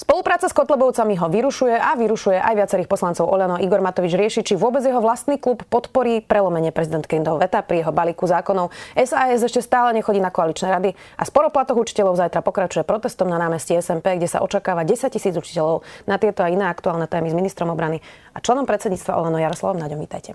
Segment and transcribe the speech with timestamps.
[0.00, 3.60] Spolupráca s Kotlebovcami ho vyrušuje a vyrušuje aj viacerých poslancov Olano.
[3.60, 8.24] Igor Matovič rieši, či vôbec jeho vlastný klub podporí prelomenie prezidentkyného veta pri jeho balíku
[8.24, 8.72] zákonov.
[8.96, 13.76] SAS ešte stále nechodí na koaličné rady a sporoplatoch učiteľov zajtra pokračuje protestom na námestí
[13.76, 15.84] SMP, kde sa očakáva 10 tisíc učiteľov.
[16.08, 18.00] Na tieto a iné aktuálne témy s ministrom obrany
[18.32, 20.00] a členom predsedníctva Olano Jaroslavom Naďom.
[20.00, 20.32] Vítajte.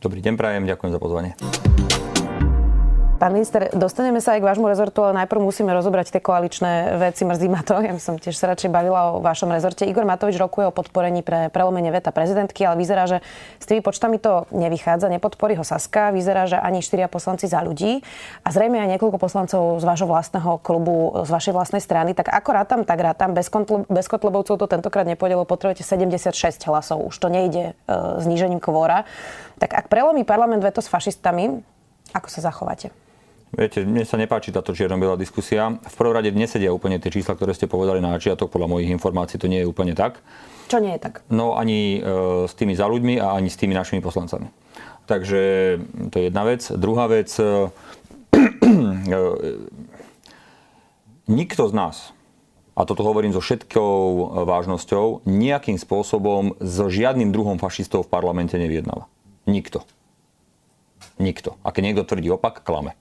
[0.00, 1.36] Dobrý deň, prajem, ďakujem za pozvanie.
[3.16, 7.24] Pán minister, dostaneme sa aj k vášmu rezortu, ale najprv musíme rozobrať tie koaličné veci.
[7.24, 7.80] Mrzí ma to.
[7.80, 9.88] Ja som tiež sa radšej bavila o vašom rezorte.
[9.88, 13.24] Igor Matovič rokuje o podporení pre prelomenie veta prezidentky, ale vyzerá, že
[13.56, 15.08] s tými počtami to nevychádza.
[15.08, 16.12] Nepodporí ho Saska.
[16.12, 18.04] Vyzerá, že ani štyria poslanci za ľudí
[18.44, 22.12] a zrejme aj niekoľko poslancov z vášho vlastného klubu, z vašej vlastnej strany.
[22.12, 23.32] Tak ako rátam, tak rátam.
[23.32, 26.36] Bez, kontl- bez Kotlebovcov to tentokrát nepôjde, lebo potrebujete 76
[26.68, 27.00] hlasov.
[27.00, 29.08] Už to nejde e, znížením kvóra.
[29.56, 31.64] Tak ak prelomí parlament veto s fašistami,
[32.12, 33.05] ako sa zachováte?
[33.56, 35.72] Viete, mne sa nepáči táto čierno diskusia.
[35.80, 38.52] V prvom rade nesedia úplne tie čísla, ktoré ste povedali na začiatok.
[38.52, 40.20] Podľa mojich informácií to nie je úplne tak.
[40.68, 41.24] Čo nie je tak?
[41.32, 42.00] No ani e,
[42.44, 44.52] s tými za ľuďmi a ani s tými našimi poslancami.
[45.08, 45.40] Takže
[46.12, 46.68] to je jedna vec.
[46.68, 47.72] Druhá vec, e,
[48.36, 49.20] e,
[51.32, 52.12] nikto z nás,
[52.76, 59.08] a toto hovorím so všetkou vážnosťou, nejakým spôsobom so žiadnym druhom fašistov v parlamente neviednava.
[59.48, 59.80] Nikto.
[61.16, 61.56] Nikto.
[61.64, 62.92] A keď niekto tvrdí opak, klame.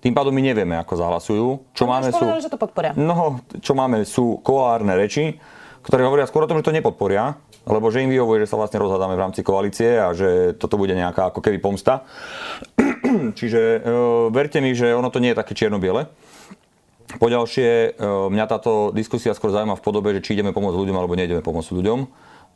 [0.00, 1.46] Tým pádom my nevieme, ako zahlasujú.
[1.76, 2.24] Čo máme sú...
[2.24, 2.96] Že to podporia.
[2.96, 5.36] No, čo máme sú koálne reči,
[5.84, 7.36] ktoré hovoria skôr o tom, že to nepodporia,
[7.68, 10.96] lebo že im vyhovuje, že sa vlastne rozhľadáme v rámci koalície a že toto bude
[10.96, 12.08] nejaká ako keby pomsta.
[13.38, 13.78] Čiže e,
[14.32, 16.08] verte mi, že ono to nie je také čierno-biele.
[17.20, 21.12] Poďalšie, e, mňa táto diskusia skôr zaujíma v podobe, že či ideme pomôcť ľuďom alebo
[21.12, 21.98] nejdeme pomôcť ľuďom.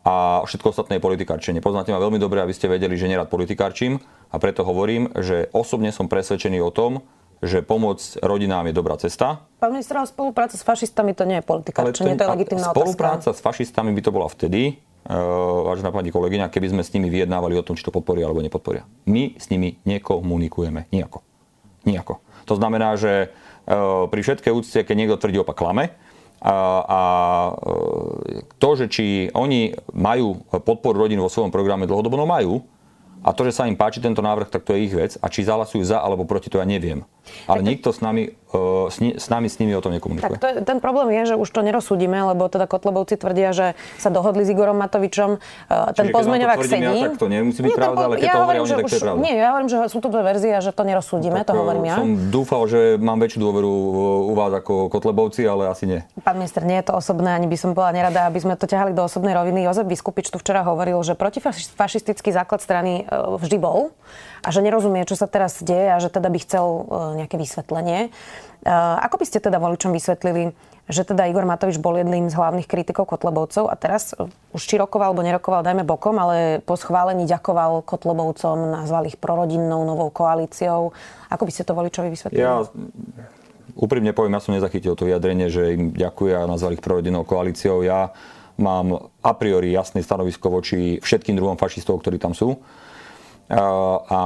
[0.04, 1.64] A všetko ostatné je politikárčenie.
[1.64, 3.96] Poznáte ma veľmi dobre, aby ste vedeli, že nerad politikárčim
[4.28, 7.00] a preto hovorím, že osobne som presvedčený o tom,
[7.42, 9.42] že pomoc rodinám je dobrá cesta.
[9.58, 13.32] Pán minister, spolupráca s fašistami to nie je politika, čo nie to je legitimná Spolupráca
[13.32, 13.38] otázka.
[13.38, 14.78] s fašistami by to bola vtedy,
[15.08, 18.44] uh, vážená pani kolegyňa, keby sme s nimi vyjednávali o tom, či to podporia alebo
[18.44, 18.84] nepodporia.
[19.08, 20.90] My s nimi nekomunikujeme.
[20.92, 21.24] Nijako.
[21.88, 22.20] Nijako.
[22.44, 25.96] To znamená, že uh, pri všetkej úcte, keď niekto tvrdí opak klame,
[26.44, 27.00] a, a
[27.56, 32.60] e, to, že či oni majú podporu rodín vo svojom programe dlhodobo, no majú,
[33.24, 35.16] a to, že sa im páči tento návrh, tak to je ich vec.
[35.24, 37.08] A či zahlasujú za alebo proti, to ja neviem.
[37.48, 40.36] Ale tak nikto s nami, uh, s, ni, s nami s nimi o tom nekomunikuje.
[40.36, 43.66] Tak to je, ten problém je, že už to nerozsúdime, lebo teda Kotlebovci tvrdia, že
[44.00, 45.40] sa dohodli s Igorom Matovičom.
[45.40, 46.84] Uh, ten pozmeňovák sedí.
[46.84, 48.96] Ja, tak to nemusí byť nie, pravda, ale keď ja to hovoria oni, tak to
[48.96, 49.20] je pravda.
[49.20, 51.84] Nie, ja hovorím, že sú to dve verzie a že to nerozsúdime, tak, to hovorím
[51.88, 51.96] ja.
[52.00, 53.72] Som dúfal, že mám väčšiu dôveru
[54.28, 56.00] u vás ako Kotlebovci, ale asi nie.
[56.20, 58.92] Pán minister, nie je to osobné, ani by som bola nerada, aby sme to ťahali
[58.92, 59.64] do osobnej roviny.
[59.64, 63.92] Jozef Biskupič tu včera hovoril, že protifašistický základ strany vždy bol
[64.44, 66.80] a že nerozumie, čo sa teraz deje a že teda by chcel e,
[67.14, 68.08] nejaké vysvetlenie.
[68.08, 68.70] E,
[69.00, 70.52] ako by ste teda voličom vysvetlili,
[70.84, 74.76] že teda Igor Matovič bol jedným z hlavných kritikov Kotlebovcov a teraz e, už či
[74.76, 80.92] rokoval alebo nerokoval, dajme bokom, ale po schválení ďakoval Kotlebovcom, nazval ich prorodinnou novou koalíciou.
[81.32, 82.42] Ako by ste to voličovi vysvetlili?
[82.42, 82.66] Ja
[83.74, 87.82] úprimne poviem, ja som nezachytil to vyjadrenie, že im ďakuje a nazval ich prorodinnou koalíciou.
[87.82, 88.14] Ja
[88.54, 92.62] mám a priori jasné stanovisko voči všetkým druhom fašistov, ktorí tam sú
[93.52, 94.20] a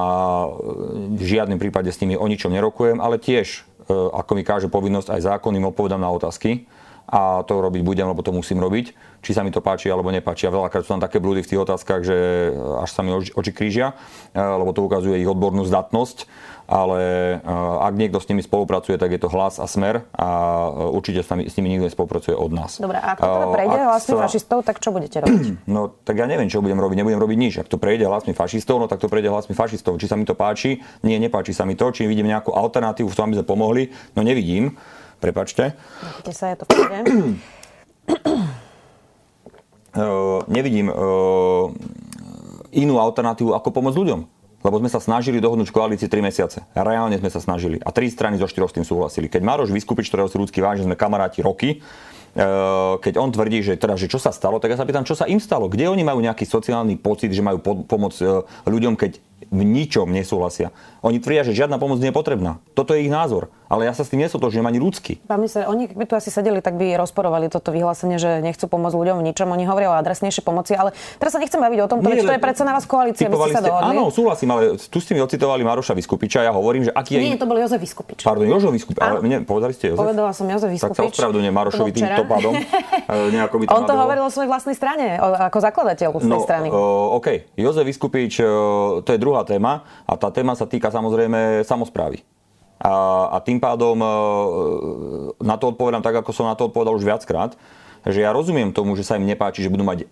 [1.14, 5.10] v žiadnym prípade s nimi o ničom nerokujem, ale tiež, e, ako mi káže povinnosť,
[5.10, 6.70] aj zákonným odpovedám na otázky.
[7.08, 8.92] A to robiť budem, lebo to musím robiť,
[9.24, 10.44] či sa mi to páči alebo nepáči.
[10.44, 12.52] A veľakrát sú tam také blúdy v tých otázkach, že
[12.84, 13.96] až sa mi oči krížia,
[14.36, 16.28] e, lebo to ukazuje ich odbornú zdatnosť
[16.68, 17.00] ale
[17.40, 20.28] eh, ak niekto s nimi spolupracuje, tak je to hlas a smer a
[20.68, 22.76] eh, určite s, nami, s nimi nikto nespolupracuje od nás.
[22.76, 24.20] Dobre, a ak to teda eh, prejde hlasmi sa...
[24.28, 25.64] fašistov, tak čo budete robiť?
[25.78, 27.00] No, tak ja neviem, čo budem robiť.
[27.00, 27.54] Nebudem robiť nič.
[27.64, 29.96] Ak to prejde hlasmi fašistov, no tak to prejde hlasmi fašistov.
[29.96, 30.84] Či sa mi to páči?
[31.00, 31.88] Nie, nepáči sa mi to.
[31.88, 33.88] Či vidím nejakú alternatívu v tom, aby sme pomohli?
[34.12, 34.76] No nevidím.
[35.18, 35.72] Prepačte.
[36.04, 36.74] Napíte sa, je to v
[39.96, 41.72] uh, nevidím uh,
[42.76, 44.37] inú alternatívu, ako pomôcť ľuďom.
[44.68, 46.60] Lebo sme sa snažili dohodnúť v koalícii 3 mesiace.
[46.76, 47.80] Reálne sme sa snažili.
[47.80, 49.32] A tri strany zo štyroch s tým súhlasili.
[49.32, 51.80] Keď Maroš Vyskupič, ktorého si ľudský váži, sme kamaráti roky,
[53.00, 55.24] keď on tvrdí, že, teda, že čo sa stalo, tak ja sa pýtam, čo sa
[55.24, 55.72] im stalo.
[55.72, 58.12] Kde oni majú nejaký sociálny pocit, že majú pomoc
[58.68, 59.16] ľuďom, keď
[59.46, 60.74] v ničom nesúhlasia.
[61.06, 62.58] Oni tvrdia, že žiadna pomoc nie je potrebná.
[62.74, 63.54] Toto je ich názor.
[63.68, 65.20] Ale ja sa s tým nesotožňujem ani ľudský.
[65.28, 68.96] Pán minister, oni by tu asi sedeli, tak by rozporovali toto vyhlásenie, že nechcú pomôcť
[68.96, 69.44] ľuďom v ničom.
[69.52, 72.40] Oni hovoria o adresnejšej pomoci, ale teraz sa nechcem baviť o tom, veď to je
[72.40, 73.92] predsa na vás koalícia, by ste sa dohodli.
[73.92, 77.28] Áno, súhlasím, ale tu ste mi ocitovali Maroša Vyskupiča, ja hovorím, že aký je...
[77.28, 78.24] Nie, to bol Jozef Vyskupič.
[78.24, 79.04] Pardon, Jozef Vyskupič.
[79.04, 80.00] Ale mne povedali ste Jozef?
[80.00, 80.96] Povedala som Jozef Vyskupič.
[80.96, 82.52] Tak sa ospravedlňujem Marošovi týmto pádom.
[83.04, 86.72] by to On to hovoril o svojej vlastnej strane, ako zakladateľ no, strany.
[86.72, 91.60] Uh, OK, Jozef Vyskupič, uh, to je druhá téma a tá téma sa týka samozrejme
[91.68, 92.24] samozprávy.
[92.80, 94.08] A, a tým pádom e,
[95.44, 97.58] na to odpovedám tak, ako som na to odpovedal už viackrát,
[98.06, 100.06] že ja rozumiem tomu, že sa im nepáči, že budú mať,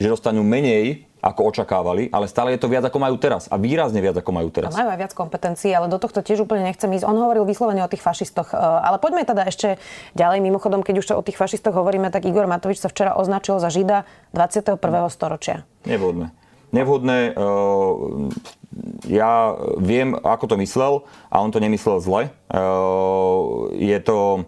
[0.00, 3.50] že dostanú menej, ako očakávali, ale stále je to viac, ako majú teraz.
[3.50, 4.70] A výrazne viac, ako majú teraz.
[4.72, 7.02] A majú aj viac kompetencií, ale do tohto tiež úplne nechcem ísť.
[7.02, 8.54] On hovoril vyslovene o tých fašistoch.
[8.54, 9.76] E, ale poďme teda ešte
[10.14, 10.38] ďalej.
[10.40, 14.06] Mimochodom, keď už o tých fašistoch hovoríme, tak Igor Matovič sa včera označil za Žida
[14.32, 14.78] 21.
[15.10, 15.66] storočia.
[15.82, 16.45] Nevhodné.
[16.74, 17.36] Nevhodné.
[17.36, 18.30] Uh,
[19.08, 22.28] ja viem, ako to myslel a on to nemyslel zle.
[23.72, 24.44] Je to,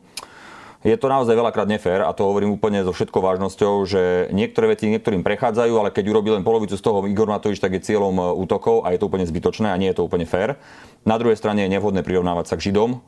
[0.85, 4.91] je to naozaj veľakrát nefér a to hovorím úplne so všetkou vážnosťou, že niektoré veci
[4.93, 8.85] niektorým prechádzajú, ale keď urobí len polovicu z toho Igor Matovič, tak je cieľom útokov
[8.85, 10.61] a je to úplne zbytočné a nie je to úplne fér.
[11.09, 13.00] Na druhej strane je nevhodné prirovnávať sa k Židom.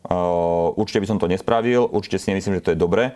[0.79, 3.13] Určite by som to nespravil, určite si nemyslím, že to je dobré.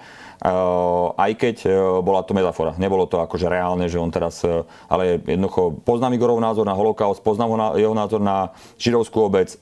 [1.15, 1.69] Aj keď
[2.03, 2.75] bola to metafora.
[2.77, 4.43] Nebolo to akože reálne, že on teraz,
[4.91, 9.55] ale jednoducho poznám Igorov názor na holokaust, poznám jeho názor na židovskú obec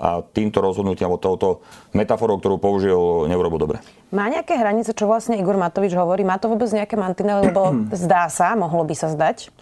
[0.00, 1.48] a týmto rozhodnutím alebo touto
[1.94, 3.00] metaforou, ktorú použil,
[3.30, 3.78] neurobil dobre.
[4.10, 6.26] Má nejaké hranice, čo vlastne Igor Matovič hovorí?
[6.26, 7.70] Má to vôbec nejaké mantinely, lebo
[8.02, 9.54] zdá sa, mohlo by sa zdať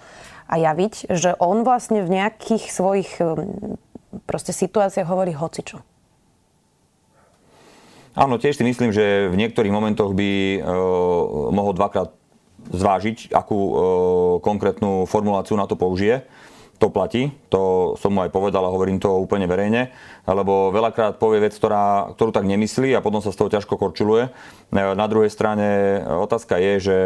[0.49, 3.20] a javiť, že on vlastne v nejakých svojich
[4.25, 5.84] proste situácia hovorí hocičo.
[8.16, 10.60] Áno, tiež si myslím, že v niektorých momentoch by e,
[11.52, 12.14] mohol dvakrát
[12.72, 13.72] zvážiť, akú e,
[14.40, 16.25] konkrétnu formuláciu na to použije.
[16.78, 19.90] To platí, to som mu aj povedal a hovorím to úplne verejne,
[20.31, 24.31] lebo veľakrát povie vec, ktorá, ktorú tak nemyslí a potom sa z toho ťažko korčuluje.
[24.31, 24.31] E,
[24.72, 26.99] na druhej strane otázka je, že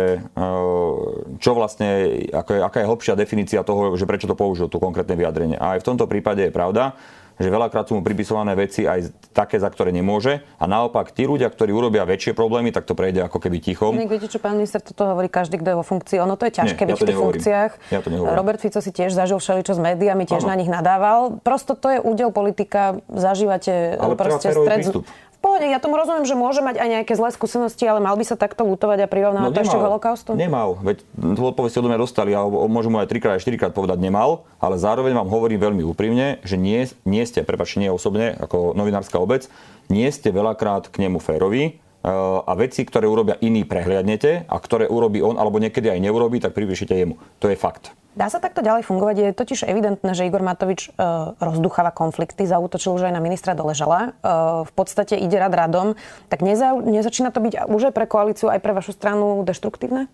[1.41, 1.89] čo vlastne,
[2.37, 5.57] aká je, aká je hlbšia definícia toho, že prečo to použil, to konkrétne vyjadrenie.
[5.57, 6.97] A aj v tomto prípade je pravda,
[7.43, 10.41] že veľakrát sú mu pripisované veci aj také, za ktoré nemôže.
[10.57, 13.99] A naopak, tí ľudia, ktorí urobia väčšie problémy, tak to prejde ako keby tichom.
[13.99, 16.19] Nie, viete čo, pán minister, toto hovorí každý, kto je vo funkcii.
[16.23, 17.71] Ono to je ťažké byť ja v tých funkciách.
[17.91, 20.51] Ja to Robert Fico si tiež zažil všeličo s médiami, tiež ano.
[20.53, 21.43] na nich nadával.
[21.43, 25.05] Prosto to je údel politika, zažívate Ale proste stred, prístup
[25.43, 28.39] pohode, ja tomu rozumiem, že môže mať aj nejaké zlé skúsenosti, ale mal by sa
[28.39, 30.31] takto lutovať a prirovnávať no, to ešte k holokaustu?
[30.39, 33.75] Nemal, veď tú odpoveď ste odo mňa dostali a môžu mu aj trikrát, aj štyrikrát
[33.75, 38.39] povedať nemal, ale zároveň vám hovorím veľmi úprimne, že nie, nie ste, prepáčte, nie osobne,
[38.39, 39.51] ako novinárska obec,
[39.91, 42.09] nie ste veľakrát k nemu férovi eh,
[42.47, 46.55] a veci, ktoré urobia iní, prehliadnete a ktoré urobí on alebo niekedy aj neurobí, tak
[46.55, 47.19] pripíšete jemu.
[47.43, 47.91] To je fakt.
[48.13, 49.17] Dá sa takto ďalej fungovať?
[49.17, 51.01] Je totiž evidentné, že Igor Matovič e,
[51.41, 54.13] rozducháva konflikty, zautočil už aj na ministra Doležala.
[54.21, 54.29] E,
[54.69, 55.97] v podstate ide rad radom.
[56.29, 60.13] Tak neza, nezačína to byť už aj pre koalíciu, aj pre vašu stranu deštruktívne?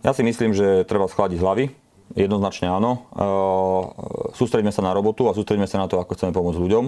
[0.00, 1.64] Ja si myslím, že treba schladiť hlavy.
[2.16, 3.04] Jednoznačne áno.
[3.12, 3.20] E,
[4.32, 6.84] sústredíme sa na robotu a sústredíme sa na to, ako chceme pomôcť ľuďom.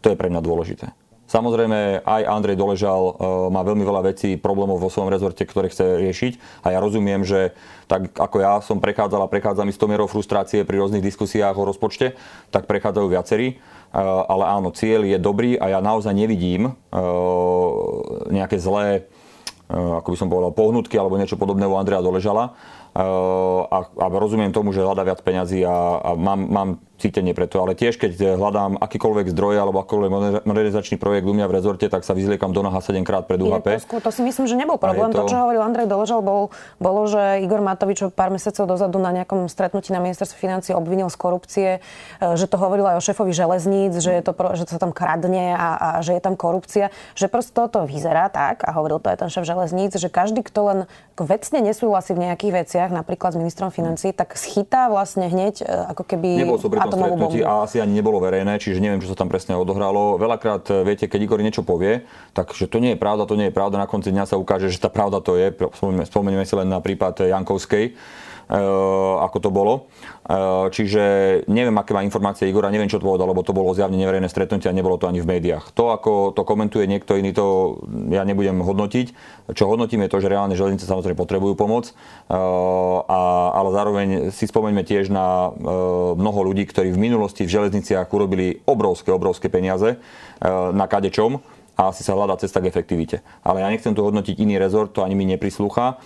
[0.00, 0.96] To je pre mňa dôležité.
[1.24, 3.14] Samozrejme, aj Andrej Doležal uh,
[3.48, 6.62] má veľmi veľa vecí, problémov vo svojom rezorte, ktoré chce riešiť.
[6.68, 7.56] A ja rozumiem, že
[7.88, 12.16] tak ako ja som prechádzal a prechádzam s mierou frustrácie pri rôznych diskusiách o rozpočte,
[12.52, 13.56] tak prechádzajú viacerí.
[13.94, 16.74] Uh, ale áno, cieľ je dobrý a ja naozaj nevidím uh,
[18.28, 19.08] nejaké zlé,
[19.74, 22.52] ako by som povedal, pohnutky alebo niečo podobné u Andreja Doležala.
[22.94, 26.68] A, a rozumiem tomu, že hľadá viac peňazí a, a mám, mám
[27.04, 27.60] cítenie preto.
[27.60, 30.10] Ale tiež, keď hľadám akýkoľvek zdroj alebo akýkoľvek
[30.48, 33.84] modernizačný projekt u mňa v rezorte, tak sa vyzliekam do naha 7 krát pred UHP.
[33.92, 35.12] To, to si myslím, že nebol problém.
[35.12, 35.28] To...
[35.28, 36.48] to, čo hovoril Andrej Doležal, bol,
[36.80, 41.16] bolo, že Igor Matovič pár mesiacov dozadu na nejakom stretnutí na ministerstve financí obvinil z
[41.20, 41.80] korupcie, e,
[42.38, 45.52] že to hovoril aj o šéfovi železníc, že, je to, že to sa tam kradne
[45.52, 46.88] a, a že je tam korupcia.
[47.12, 50.60] Že proste toto vyzerá tak, a hovoril to aj ten šéf železníc, že každý, kto
[50.64, 50.78] len
[51.18, 56.02] vecne nesúhlasí v nejakých veciach, napríklad s ministrom financí, tak schytá vlastne hneď e, ako
[56.06, 59.18] keby Nebol som pri tom stretnutí a asi ani nebolo verejné, čiže neviem, čo sa
[59.18, 60.16] tam presne odohralo.
[60.16, 63.50] Veľakrát, e, viete, keď Igor niečo povie, tak že to nie je pravda, to nie
[63.50, 65.52] je pravda, na konci dňa sa ukáže, že tá pravda to je.
[66.08, 68.33] Spomenieme si len na prípad Jankovskej, Eh,
[69.20, 69.74] ako to bolo.
[70.24, 71.04] Eh, čiže
[71.52, 74.72] neviem, aké má informácie Igora, neviem, čo to povedal, lebo to bolo zjavne neverejné stretnutie
[74.72, 75.76] a nebolo to ani v médiách.
[75.76, 77.76] To, ako to komentuje niekto iný, to
[78.08, 79.12] ja nebudem hodnotiť.
[79.52, 81.92] Čo hodnotím je to, že reálne železnice samozrejme potrebujú pomoc,
[82.32, 83.20] a,
[83.52, 85.52] ale zároveň si spomeňme tiež na
[86.16, 90.00] mnoho ľudí, ktorí v minulosti v železniciach urobili obrovské, obrovské peniaze
[90.72, 93.20] na kadečom a asi sa hľadá cesta k efektivite.
[93.42, 95.98] Ale ja nechcem tu hodnotiť iný rezort, to ani mi neprislúcha.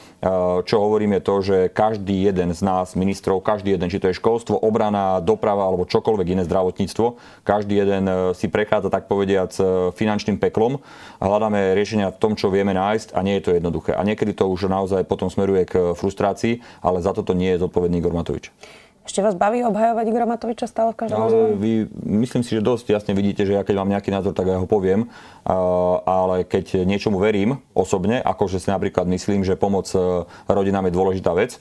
[0.65, 4.19] Čo hovorím je to, že každý jeden z nás, ministrov, každý jeden, či to je
[4.19, 9.63] školstvo, obrana, doprava alebo čokoľvek iné zdravotníctvo, každý jeden e, si prechádza tak povediac e,
[9.93, 10.81] finančným peklom
[11.21, 13.93] a hľadáme riešenia v tom, čo vieme nájsť a nie je to jednoduché.
[13.93, 18.01] A niekedy to už naozaj potom smeruje k frustrácii, ale za toto nie je zodpovedný
[18.01, 18.51] Igor Matovič.
[19.09, 22.93] Ešte vás baví obhajovať Igora Matoviča stále v každom ale vy, Myslím si, že dosť
[22.93, 25.09] jasne vidíte, že ja keď mám nejaký názor, tak ja ho poviem.
[26.05, 30.97] ale keď niečomu verím osobne, ako že si napríklad myslím, že pomoc e, rodinám je
[31.01, 31.61] dôležitá vec, e,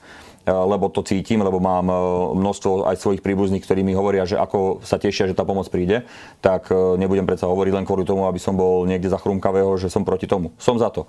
[0.52, 1.96] lebo to cítim, lebo mám e,
[2.36, 6.04] množstvo aj svojich príbuzných, ktorí mi hovoria, že ako sa tešia, že tá pomoc príde,
[6.44, 6.68] tak
[7.00, 10.28] nebudem predsa hovoriť len kvôli tomu, aby som bol niekde za chrumkavého, že som proti
[10.28, 10.52] tomu.
[10.60, 11.08] Som za to.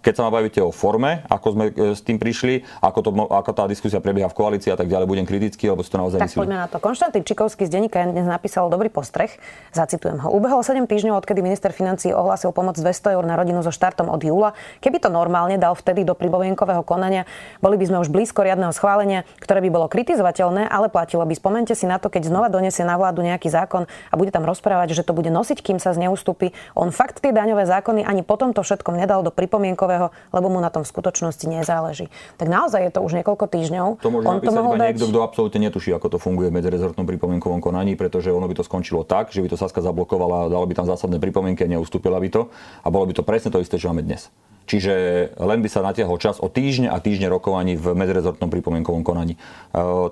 [0.00, 3.50] Keď sa ma bavíte o forme, ako sme e, s tým prišli, ako, to, ako
[3.52, 6.32] tá diskusia prebieha v koalícii a tak ďalej, budem kritický, lebo si to naozaj tak
[6.32, 6.40] myslím.
[6.48, 6.80] poďme na to.
[6.80, 9.28] Konštantín Čikovský z denníka dnes napísal dobrý postreh.
[9.76, 10.32] Zacitujem ho.
[10.32, 14.24] Ubehol 7 týždňov, odkedy minister financí ohlásil pomoc 200 eur na rodinu so štartom od
[14.24, 14.56] júla.
[14.80, 17.28] Keby to normálne dal vtedy do pripomienkového konania,
[17.60, 21.36] boli by sme už blízko riadneho schválenia, ktoré by bolo kritizovateľné, ale platilo by.
[21.36, 24.96] Spomente si na to, keď znova donesie na vládu nejaký zákon a bude tam rozprávať,
[24.96, 26.56] že to bude nosiť, kým sa z neustupí.
[26.72, 29.28] On fakt tie daňové zákony ani potom to všetkom nedal do
[29.90, 32.06] pripomienkového, lebo mu na tom v skutočnosti nezáleží.
[32.38, 33.86] Tak naozaj je to už niekoľko týždňov.
[33.98, 34.86] To môže On to mohol dať...
[34.94, 38.64] niekto, kto absolútne netuší, ako to funguje v medzirezortnom pripomienkovom konaní, pretože ono by to
[38.64, 42.28] skončilo tak, že by to Saska zablokovala, dala by tam zásadné pripomienky a neustúpila by
[42.30, 42.42] to
[42.86, 44.30] a bolo by to presne to isté, čo máme dnes.
[44.70, 44.94] Čiže
[45.34, 49.34] len by sa natiahol čas o týždne a týždne rokovaní v medzirezortnom pripomienkovom konaní.
[49.34, 49.38] E,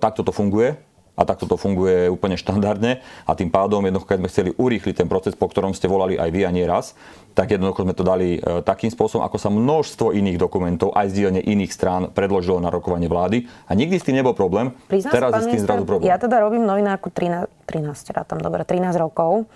[0.02, 0.75] takto to funguje
[1.19, 5.09] a takto to funguje úplne štandardne a tým pádom jednoducho, keď sme chceli urýchliť ten
[5.11, 6.95] proces, po ktorom ste volali aj vy a nie raz,
[7.35, 11.15] tak jednoducho sme to dali e, takým spôsobom, ako sa množstvo iných dokumentov aj z
[11.23, 14.75] dielne iných strán predložilo na rokovanie vlády a nikdy s tým nebol problém.
[14.87, 16.11] Priznám Teraz je s tým zrazu problém.
[16.11, 19.47] Ja teda robím novinárku 13, 13 tam dobre, 13 rokov.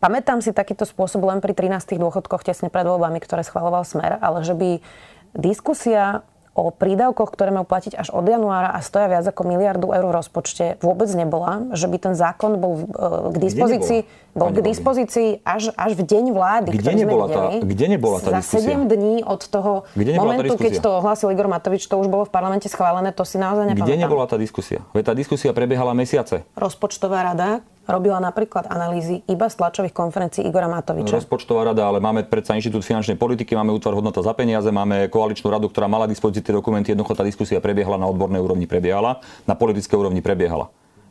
[0.00, 4.44] Pamätám si takýto spôsob len pri 13 dôchodkoch tesne pred voľbami, ktoré schvaloval Smer, ale
[4.44, 4.80] že by
[5.36, 6.24] diskusia
[6.56, 10.12] o prídavkoch, ktoré majú platiť až od januára a stoja viac ako miliardu eur v
[10.14, 11.68] rozpočte, vôbec nebola.
[11.74, 14.00] Že by ten zákon bol e, k dispozícii,
[14.34, 18.40] bol k dispozícii až, až v deň vlády, kde nebola, tá, kde nebola tá Za
[18.42, 18.74] diskusia?
[18.74, 22.32] 7 dní od toho kde momentu, keď to ohlásil Igor Matovič, to už bolo v
[22.32, 23.88] parlamente schválené, to si naozaj nepamätám.
[23.88, 24.82] Kde nebola tá diskusia?
[24.92, 26.46] Veď tá diskusia prebiehala mesiace.
[26.54, 31.16] Rozpočtová rada, robila napríklad analýzy iba z tlačových konferencií Igora Matoviča.
[31.16, 35.48] Rozpočtová rada, ale máme predsa Inštitút finančnej politiky, máme útvar hodnota za peniaze, máme koaličnú
[35.48, 39.56] radu, ktorá mala dispozície tie dokumenty, jednoducho tá diskusia prebiehala na odbornej úrovni, prebiehala, na
[39.56, 40.68] politickej úrovni prebiehala.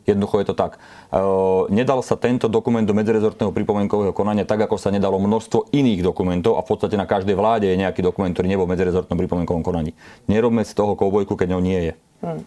[0.07, 0.79] Jednoducho je to tak.
[1.11, 1.19] E,
[1.67, 6.55] nedal sa tento dokument do medzirezortného pripomienkového konania tak, ako sa nedalo množstvo iných dokumentov
[6.55, 9.91] a v podstate na každej vláde je nejaký dokument, ktorý nebol v medzirezortnom pripomienkovom konaní.
[10.31, 11.93] Nerobme z toho koubojku, keď ňou nie je.
[12.23, 12.41] Hmm.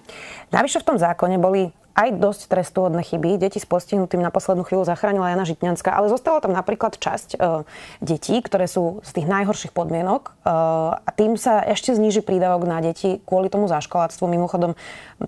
[0.50, 3.40] Navyše v tom zákone boli aj dosť trestúhodné chyby.
[3.40, 7.66] Deti s postihnutým na poslednú chvíľu zachránila Jana Žitňanská, ale zostala tam napríklad časť e,
[8.00, 10.50] detí, ktoré sú z tých najhorších podmienok e,
[10.94, 14.25] a tým sa ešte zníži prídavok na deti kvôli tomu zaškoláctvu.
[14.26, 14.78] Mimochodom,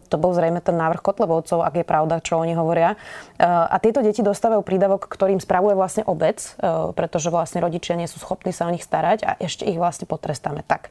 [0.08, 2.94] to bol zrejme ten návrh Kotlebovcov, ak je pravda, čo oni hovoria.
[2.94, 8.06] E, a tieto deti dostávajú prídavok, ktorým spravuje vlastne obec, e, pretože vlastne rodičia nie
[8.06, 10.62] sú schopní sa o nich starať a ešte ich vlastne potrestáme.
[10.62, 10.88] Tak.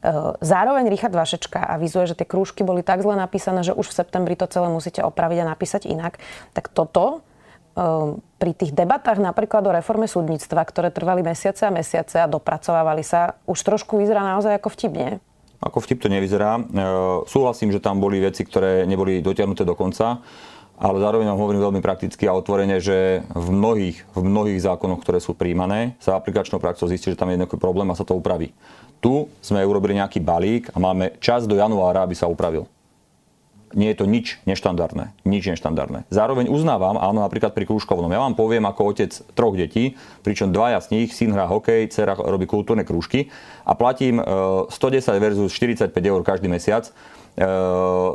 [0.00, 3.96] Eh, zároveň Richard Vašečka avizuje, že tie krúžky boli tak zle napísané, že už v
[4.00, 6.16] septembri to celé musíte opraviť a napísať inak.
[6.56, 7.20] Tak toto
[7.76, 13.04] eh, pri tých debatách napríklad o reforme súdnictva, ktoré trvali mesiace a mesiace a dopracovávali
[13.04, 15.20] sa, už trošku vyzerá naozaj ako vtipne.
[15.60, 16.56] Ako vtip to nevyzerá.
[16.56, 16.62] E,
[17.28, 20.24] súhlasím, že tam boli veci, ktoré neboli dotiahnuté do konca,
[20.80, 25.20] ale zároveň vám hovorím veľmi prakticky a otvorene, že v mnohých, v mnohých zákonoch, ktoré
[25.20, 28.56] sú príjmané, sa aplikačnou praxou zistí, že tam je nejaký problém a sa to upraví.
[29.00, 32.68] Tu sme urobili nejaký balík a máme čas do januára, aby sa upravil.
[33.70, 35.14] Nie je to nič neštandardné.
[35.22, 36.10] Nič neštandardné.
[36.10, 38.10] Zároveň uznávam, áno, napríklad pri krúžkovnom.
[38.10, 39.94] Ja vám poviem ako otec troch detí,
[40.26, 43.30] pričom dvaja z nich, syn hrá hokej, dcera robí kultúrne krúžky
[43.62, 46.92] a platím 110 e, versus 45 eur každý mesiac e,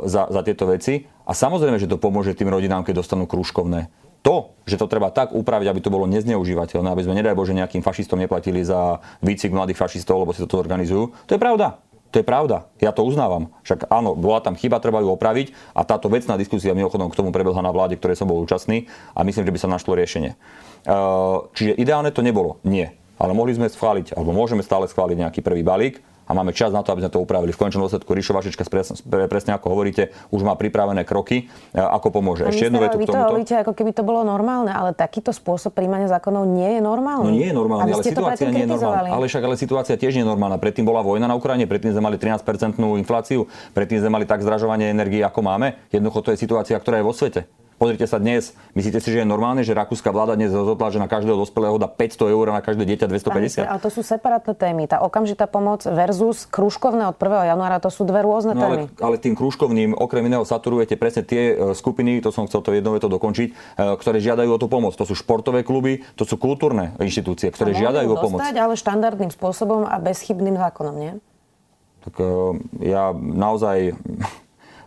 [0.04, 1.08] za, za tieto veci.
[1.24, 3.88] A samozrejme, že to pomôže tým rodinám, keď dostanú krúžkovné
[4.26, 7.86] to, že to treba tak upraviť, aby to bolo nezneužívateľné, aby sme, nedaj Bože, nejakým
[7.86, 11.78] fašistom neplatili za výcik mladých fašistov, lebo si to organizujú, to je pravda.
[12.14, 12.70] To je pravda.
[12.80, 13.52] Ja to uznávam.
[13.66, 17.28] Však áno, bola tam chyba, treba ju opraviť a táto vecná diskusia mimochodom k tomu
[17.28, 20.32] prebehla na vláde, ktorej som bol účastný a myslím, že by sa našlo riešenie.
[21.52, 22.62] Čiže ideálne to nebolo.
[22.64, 22.96] Nie.
[23.20, 26.82] Ale mohli sme schváliť, alebo môžeme stále schváliť nejaký prvý balík, a máme čas na
[26.82, 27.54] to, aby sme to upravili.
[27.54, 28.66] V končnom dôsledku Ríšo Vašička
[29.30, 32.50] presne ako hovoríte, už má pripravené kroky, e, ako pomôže.
[32.50, 33.14] Ešte jednu vetu k tomuto.
[33.14, 36.80] Vy to hovoríte, ako keby to bolo normálne, ale takýto spôsob príjmania zákonov nie je
[36.82, 37.30] normálny.
[37.30, 39.08] No nie je normálny, ale situácia nie je normálna.
[39.14, 40.58] Ale však ale situácia tiež nie je normálna.
[40.58, 44.90] Predtým bola vojna na Ukrajine, predtým sme mali 13-percentnú infláciu, predtým sme mali tak zdražovanie
[44.90, 45.78] energii, ako máme.
[45.94, 47.46] Jednoducho to je situácia, ktorá je vo svete.
[47.76, 51.12] Pozrite sa dnes, myslíte si, že je normálne, že rakúska vláda dnes rozhodla, že na
[51.12, 53.68] každého dospelého dá 500 eur a na každé dieťa 250?
[53.68, 54.88] Ale to sú separátne témy.
[54.88, 57.52] Tá okamžitá pomoc versus krúžkovné od 1.
[57.52, 58.82] januára, to sú dve rôzne no, témy.
[58.96, 62.72] Ale, ale tým krúžkovným okrem iného saturujete presne tie e, skupiny, to som chcel to
[62.72, 63.54] jednou to dokončiť, e,
[64.00, 64.96] ktoré žiadajú o tú pomoc.
[64.96, 68.40] To sú športové kluby, to sú kultúrne inštitúcie, ktoré žiadajú o pomoc.
[68.40, 71.12] Dostať, ale štandardným spôsobom a bezchybným zákonom, nie?
[72.08, 72.24] Tak e,
[72.88, 73.92] ja naozaj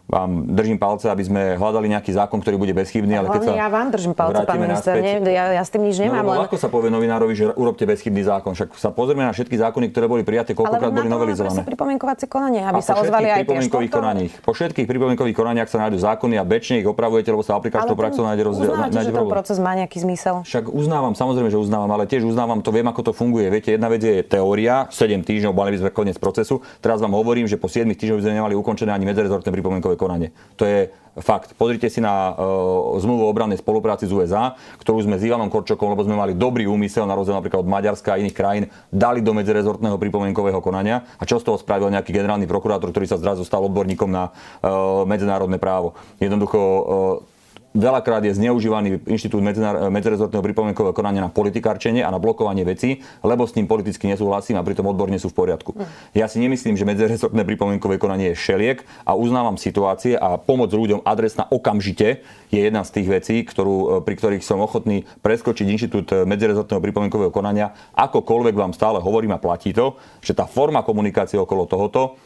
[0.10, 3.14] vám držím palce, aby sme hľadali nejaký zákon, ktorý bude bezchybný.
[3.22, 6.02] Ale keď sa ja vám držím palce, pán minister, nie, ja, ja s tým nič
[6.02, 6.26] nemám.
[6.26, 6.50] No, len...
[6.50, 8.58] Ako sa povie novinárovi, že urobte bezchybný zákon?
[8.58, 11.62] Však sa pozrieme na všetky zákony, ktoré boli prijaté, koľkokrát boli novelizované.
[11.62, 14.34] Ale pripomienkovacie konanie, aby sa ozvali aj tie konaních.
[14.42, 18.26] Po všetkých pripomienkových konaniach sa nájdú zákony a bečne ich opravujete, lebo sa aplikačnou praxou
[18.26, 18.74] nájde rozdiel.
[18.74, 20.42] Uznáte, že ten proces má nejaký zmysel?
[20.42, 23.46] Však uznávam, samozrejme, že uznávam, ale tiež uznávam, to viem, ako to funguje.
[23.54, 26.66] Viete, jedna vec je teória, 7 týždňov, mali by sme koniec procesu.
[26.82, 30.32] Teraz vám hovorím, že po 7 týždňoch by sme nemali ukončené ani medzerezortné pripomienkové konanie.
[30.56, 30.88] To je
[31.20, 31.52] fakt.
[31.60, 35.92] Pozrite si na uh, zmluvu o obrannej spolupráci z USA, ktorú sme s Ivanom Korčokom,
[35.92, 39.36] lebo sme mali dobrý úmysel, na rozdiel napríklad od Maďarska a iných krajín, dali do
[39.36, 41.04] medzerezortného pripomienkového konania.
[41.20, 45.04] A čo z toho spravil nejaký generálny prokurátor, ktorý sa zrazu stal odborníkom na uh,
[45.04, 45.94] medzinárodné právo?
[46.18, 47.39] Jednoducho uh,
[47.70, 49.46] Veľakrát je zneužívaný inštitút
[49.94, 54.66] medzerezortného pripomienkového konania na politikárčenie a na blokovanie vecí, lebo s ním politicky nesúhlasím a
[54.66, 55.78] pritom odborne sú v poriadku.
[55.78, 55.86] Mm.
[56.18, 61.06] Ja si nemyslím, že medzerezortné pripomienkové konanie je šeliek a uznávam situácie a pomoc ľuďom
[61.06, 66.26] adresná okamžite je jedna z tých vecí, ktorú, e, pri ktorých som ochotný preskočiť inštitút
[66.26, 67.78] medzerezortného pripomienkového konania.
[67.94, 69.94] Akokoľvek vám stále hovorím a platí to,
[70.26, 72.18] že tá forma komunikácie okolo tohoto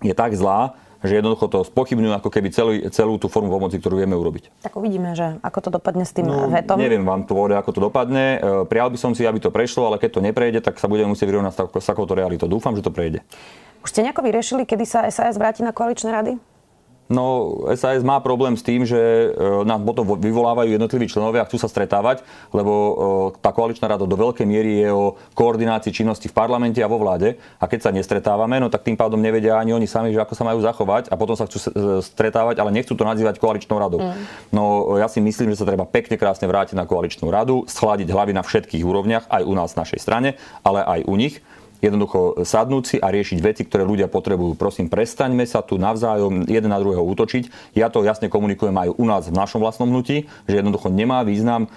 [0.00, 4.00] je tak zlá, že jednoducho to spochybňujú ako keby celú, celú tú formu pomoci, ktorú
[4.00, 4.64] vieme urobiť.
[4.64, 6.76] Tak uvidíme, že ako to dopadne s tým no, vetom.
[6.76, 8.24] Neviem vám to povedať, ako to dopadne.
[8.36, 8.38] E,
[8.68, 11.32] Prial by som si, aby to prešlo, ale keď to neprejde, tak sa budeme musieť
[11.32, 12.46] vyrovnať s takouto realitou.
[12.46, 13.24] Dúfam, že to prejde.
[13.80, 16.32] Už ste nejako vyriešili, kedy sa SAS vráti na koaličné rady?
[17.10, 19.28] No, SAS má problém s tým, že e,
[19.66, 22.22] nám potom vyvolávajú jednotliví členovia a chcú sa stretávať,
[22.54, 22.92] lebo e,
[23.42, 27.34] tá koaličná rada do veľkej miery je o koordinácii činnosti v parlamente a vo vláde.
[27.58, 30.46] A keď sa nestretávame, no tak tým pádom nevedia ani oni sami, že ako sa
[30.46, 33.98] majú zachovať a potom sa chcú e, stretávať, ale nechcú to nazývať koaličnou radou.
[33.98, 34.14] Mm.
[34.54, 38.38] No, ja si myslím, že sa treba pekne krásne vrátiť na koaličnú radu, schladiť hlavy
[38.38, 41.42] na všetkých úrovniach, aj u nás, našej strane, ale aj u nich
[41.80, 44.54] jednoducho sadnúť si a riešiť veci, ktoré ľudia potrebujú.
[44.56, 47.74] Prosím, prestaňme sa tu navzájom jeden na druhého útočiť.
[47.76, 51.66] Ja to jasne komunikujem aj u nás v našom vlastnom hnutí, že jednoducho nemá význam
[51.66, 51.68] e,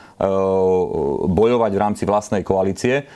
[1.27, 3.07] bojovať v rámci vlastnej koalície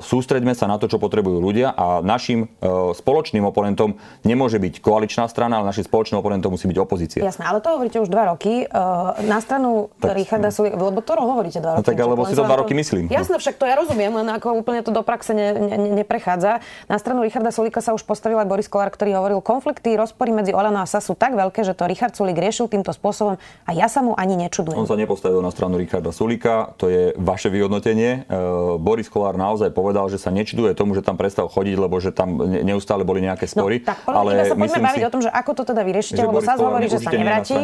[0.00, 5.28] sústreďme sa na to, čo potrebujú ľudia a našim e, spoločným oponentom nemôže byť koaličná
[5.28, 7.20] strana, ale našim spoločným oponentom musí byť opozícia.
[7.20, 8.64] Jasné, ale to hovoríte už dva roky.
[8.64, 8.80] E,
[9.28, 11.84] na stranu tak, Richarda Sulika, lebo to hovoríte dva roky.
[11.84, 13.12] No tak, lebo si to dva roky myslím.
[13.12, 16.64] Jasné, však to ja rozumiem, len ako úplne to do praxe ne, ne, neprechádza.
[16.88, 20.56] Na stranu Richarda Sulika sa už postavil aj Boris Kolár, ktorý hovoril, konflikty, rozpory medzi
[20.56, 23.90] Olano a SAS sú tak veľké, že to Richard Sulik riešil týmto spôsobom a ja
[23.92, 24.80] sa mu ani nečudujem.
[24.80, 28.24] On sa nepostavil na stranu Richarda Sulika, to je vaše vyhodnotenie.
[28.80, 32.38] Boris Kolár naozaj povedal, že sa nečuduje tomu, že tam prestal chodiť, lebo že tam
[32.38, 33.82] neustále boli nejaké no, spory.
[33.82, 36.38] No, tak ale sa poďme baviť si, o tom, že ako to teda vyriešite, lebo
[36.38, 37.54] sa hovorí, že sa nevráti.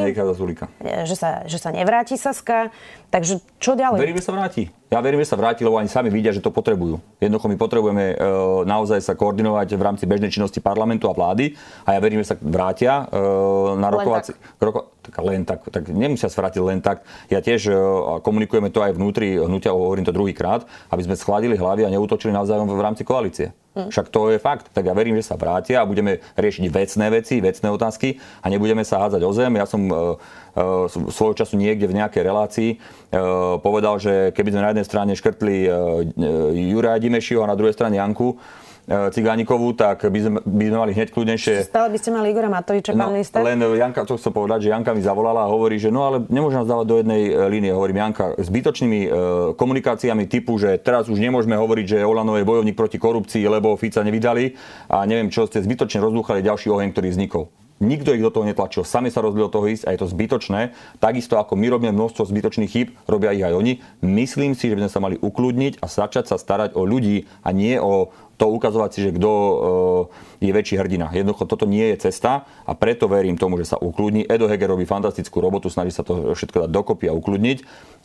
[0.82, 2.74] Že sa, že sa nevráti Saska.
[3.14, 3.98] Takže čo ďalej?
[4.02, 4.74] Verím, že sa vráti.
[4.88, 6.96] Ja verím, že sa vráti, lebo ani sami vidia, že to potrebujú.
[7.20, 8.24] Jednoducho my potrebujeme e,
[8.64, 11.52] naozaj sa koordinovať v rámci bežnej činnosti parlamentu a vlády
[11.84, 13.20] a ja verím, že sa vrátia e,
[13.76, 14.32] na rokovací...
[14.56, 17.04] Roko, tak len tak, tak nemusia sa vrátiť len tak.
[17.28, 17.76] Ja tiež e,
[18.24, 22.72] komunikujeme to aj vnútri hnutia, hovorím to druhýkrát, aby sme schladili hlavy a neútočili navzájom
[22.72, 23.52] v rámci koalície.
[23.78, 23.94] Hm.
[23.94, 24.74] Však to je fakt.
[24.74, 28.82] Tak ja verím, že sa vrátia a budeme riešiť vecné veci, vecné otázky a nebudeme
[28.82, 29.54] sa hádzať o zem.
[29.54, 30.02] Ja som e, e,
[30.90, 32.70] svojho času niekde v nejakej relácii
[33.64, 35.64] povedal, že keby sme na jednej strane škrtli
[36.52, 40.92] Juraja Dimešiho a na druhej strane Janku, E, Cigánikovú, tak by sme, by sme mali
[40.96, 41.68] hneď kľudnejšie...
[41.68, 43.44] Stále by ste mali Igora Matoviča, pán no, minister?
[43.44, 46.64] Len Janka, to chcem povedať, že Janka mi zavolala a hovorí, že no ale nemôžem
[46.64, 47.68] nás dávať do jednej e, línie.
[47.76, 49.08] Hovorím, Janka, zbytočnými e,
[49.60, 54.00] komunikáciami typu, že teraz už nemôžeme hovoriť, že Olano je bojovník proti korupcii, lebo Fica
[54.00, 54.56] nevydali
[54.88, 57.52] a neviem čo, ste zbytočne rozdúchali ďalší oheň, ktorý vznikol.
[57.78, 60.74] Nikto ich do toho netlačil, sami sa rozhodli do toho ísť a je to zbytočné.
[60.98, 63.72] Takisto ako my robíme množstvo zbytočných chýb, robia ich aj oni.
[64.02, 67.54] Myslím si, že by sme sa mali ukludniť a začať sa starať o ľudí a
[67.54, 71.10] nie o to ukazovať si, že kto eh, je väčší hrdina.
[71.10, 74.26] Jednoducho toto nie je cesta a preto verím tomu, že sa ukludní.
[74.26, 77.58] Edo Heger robí fantastickú robotu, snaží sa to všetko dať dokopy a ukludniť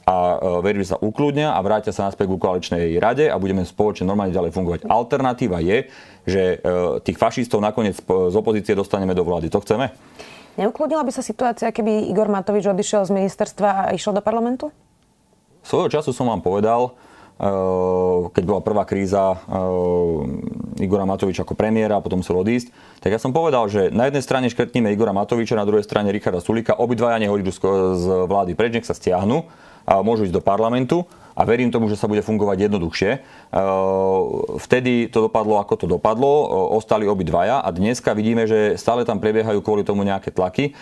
[0.04, 3.64] a eh, verím, že sa ukludnia a vrátia sa naspäť k koaličnej rade a budeme
[3.64, 4.80] spoločne normálne ďalej fungovať.
[4.88, 5.88] Alternatíva je,
[6.28, 9.48] že eh, tých fašistov nakoniec z opozície dostaneme do vlády.
[9.52, 9.96] To chceme?
[10.60, 14.70] Neukludnila by sa situácia, keby Igor Matovič odišiel z ministerstva a išiel do parlamentu?
[15.66, 16.94] Svojho času som vám povedal,
[18.30, 19.42] keď bola prvá kríza
[20.78, 22.70] Igora Matoviča ako premiéra a potom musel odísť,
[23.02, 26.38] tak ja som povedal, že na jednej strane škrtneme Igora Matoviča, na druhej strane Richarda
[26.38, 29.50] Sulika, obidvaja nech z vlády preč, nech sa stiahnu
[29.88, 33.12] môžu ísť do parlamentu a verím tomu, že sa bude fungovať jednoduchšie.
[34.62, 36.46] Vtedy to dopadlo, ako to dopadlo,
[36.78, 40.78] ostali obidvaja a dneska vidíme, že stále tam prebiehajú kvôli tomu nejaké tlaky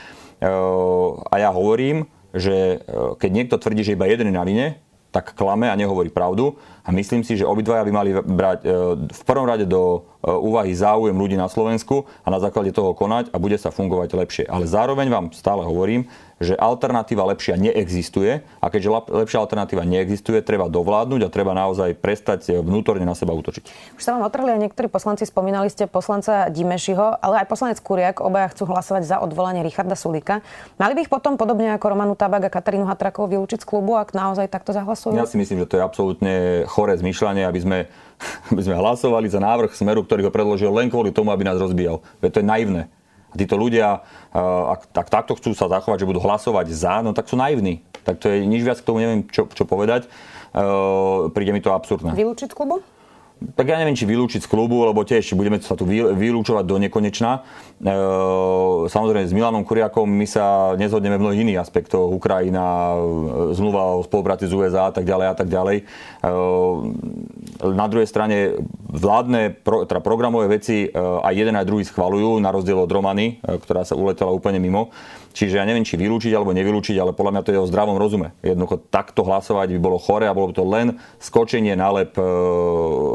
[1.23, 2.83] a ja hovorím, že
[3.19, 4.67] keď niekto tvrdí, že iba jeden je na vine,
[5.11, 6.55] tak klame a nehovorí pravdu.
[6.87, 8.67] A myslím si, že obidvaja by mali brať e,
[9.11, 13.33] v prvom rade do e, úvahy záujem ľudí na Slovensku a na základe toho konať
[13.33, 14.45] a bude sa fungovať lepšie.
[14.45, 16.05] Ale zároveň vám stále hovorím,
[16.41, 22.65] že alternatíva lepšia neexistuje a keďže lepšia alternatíva neexistuje, treba dovládnuť a treba naozaj prestať
[22.65, 23.93] vnútorne na seba útočiť.
[23.93, 28.25] Už sa vám otrli aj niektorí poslanci, spomínali ste poslanca Dimešiho, ale aj poslanec Kuriak,
[28.25, 30.41] obaja chcú hlasovať za odvolanie Richarda Sulika.
[30.81, 34.17] Mali by ich potom podobne ako Romanu Tabak a Katarínu Hatrakovú vylúčiť z klubu, ak
[34.17, 35.13] naozaj takto zahlasujú?
[35.13, 36.33] Ja si myslím, že to je absolútne
[36.65, 37.77] choré zmyšľanie, aby sme,
[38.51, 42.03] aby sme hlasovali za návrh Smeru, ktorý ho predložil len kvôli tomu, aby nás rozbíjal.
[42.23, 42.81] Veď to je naivné.
[43.31, 44.03] A títo ľudia,
[44.75, 47.79] ak, ak takto chcú sa zachovať, že budú hlasovať za, no tak sú naivní.
[48.03, 50.11] Tak to je nič viac k tomu neviem, čo, čo povedať.
[51.31, 52.11] príde mi to absurdné.
[52.11, 52.83] Vylúčiť klubu?
[53.41, 57.41] tak ja neviem, či vylúčiť z klubu, lebo tiež budeme sa tu vylúčovať do nekonečna.
[57.81, 57.97] E,
[58.85, 62.05] samozrejme, s Milanom Kuriakom my sa nezhodneme v mnohých iných aspektoch.
[62.13, 62.93] Ukrajina,
[63.57, 65.89] zmluva o spolupráci s USA a tak ďalej a tak ďalej.
[66.21, 66.29] E,
[67.65, 72.77] na druhej strane vládne teda programové veci e, aj jeden aj druhý schvalujú, na rozdiel
[72.77, 74.93] od Romany, e, ktorá sa uletela úplne mimo.
[75.31, 78.35] Čiže ja neviem, či vylúčiť alebo nevylúčiť, ale podľa mňa to je o zdravom rozume.
[78.43, 80.87] Jednoducho takto hlasovať by bolo chore a bolo by to len
[81.23, 81.87] skočenie na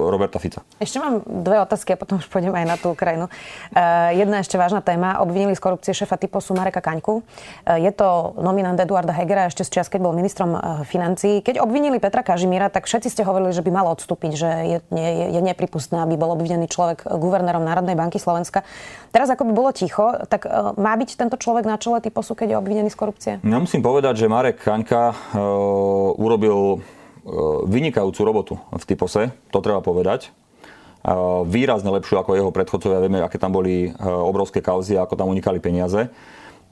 [0.09, 0.65] Roberta Fica.
[0.81, 3.29] Ešte mám dve otázky a potom už pôjdem aj na tú Ukrajinu.
[3.29, 5.21] Uh, jedna ešte vážna téma.
[5.21, 7.21] Obvinili z korupcie šefa typosu Mareka Kaňku.
[7.69, 10.57] Je to nominant Eduarda Hegera ešte z čas, keď bol ministrom
[10.89, 11.45] financií.
[11.45, 15.11] Keď obvinili Petra Kažimíra, tak všetci ste hovorili, že by mal odstúpiť, že je, je,
[15.37, 18.65] je nepripustné, aby bol obvinený človek guvernérom Národnej banky Slovenska.
[19.13, 22.57] Teraz ako by bolo ticho, tak uh, má byť tento človek na čele typosu, keď
[22.57, 23.33] je obvinený z korupcie?
[23.45, 26.81] Ja musím povedať, že Marek Kaňka uh, urobil
[27.27, 27.31] E,
[27.67, 30.31] vynikajúcu robotu v typose, to treba povedať.
[30.31, 33.03] E, výrazne lepšiu ako jeho predchodcovia.
[33.03, 36.07] Vieme, aké tam boli e, obrovské kauzy, ako tam unikali peniaze.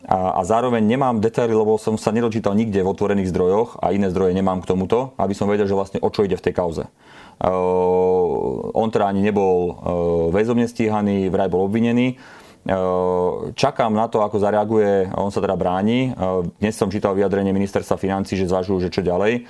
[0.05, 4.12] A, a zároveň nemám detaily, lebo som sa nedočítal nikde v otvorených zdrojoch a iné
[4.12, 6.85] zdroje nemám k tomuto, aby som vedel, že vlastne o čo ide v tej kauze.
[7.40, 9.75] Uh, on teda ani nebol uh,
[10.31, 12.21] väzobne stíhaný, vraj bol obvinený.
[12.64, 16.12] Uh, čakám na to, ako zareaguje, on sa teda bráni.
[16.61, 19.45] Dnes som čítal vyjadrenie ministerstva financí, že zvažujú, že čo ďalej.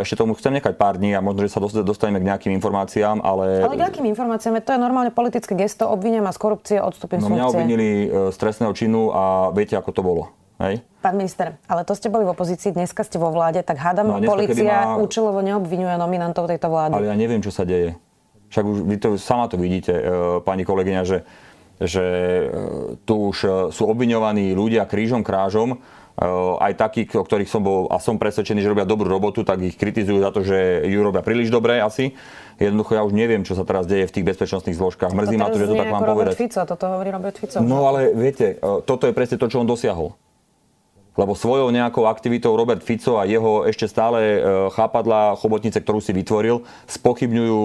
[0.00, 3.62] Ešte tomu chcem nechať pár dní a možno, že sa dostaneme k nejakým informáciám, ale...
[3.62, 4.58] Ale k akým informáciám?
[4.64, 8.36] To je normálne politické gesto, obvinia ma z korupcie, odstúpim no, mňa obvinili e, z
[8.40, 10.22] trestného činu a viete, ako to bolo.
[10.58, 10.80] Hej?
[11.04, 14.24] Pán minister, ale to ste boli v opozícii, dneska ste vo vláde, tak hádam, no,
[14.24, 14.98] policia má...
[14.98, 16.96] účelovo neobvinuje nominantov tejto vlády.
[16.98, 17.94] Ale ja neviem, čo sa deje.
[18.50, 20.02] Však už vy to sama to vidíte, e,
[20.42, 21.18] pani kolegyňa, že,
[21.78, 22.46] že e,
[23.04, 25.78] tu už sú obviňovaní ľudia krížom, krážom
[26.60, 29.80] aj takí, o ktorých som bol a som presvedčený, že robia dobrú robotu, tak ich
[29.80, 32.12] kritizujú za to, že ju robia príliš dobre asi.
[32.60, 35.16] Jednoducho ja už neviem, čo sa teraz deje v tých bezpečnostných zložkách.
[35.16, 36.36] Mrzí ma to, že to tak mám povedať.
[36.36, 37.64] Fico, toto hovorí Robert Fico.
[37.64, 40.12] No ale viete, toto je presne to, čo on dosiahol.
[41.12, 44.40] Lebo svojou nejakou aktivitou Robert Fico a jeho ešte stále
[44.72, 47.60] chápadla chobotnice, ktorú si vytvoril, spochybňujú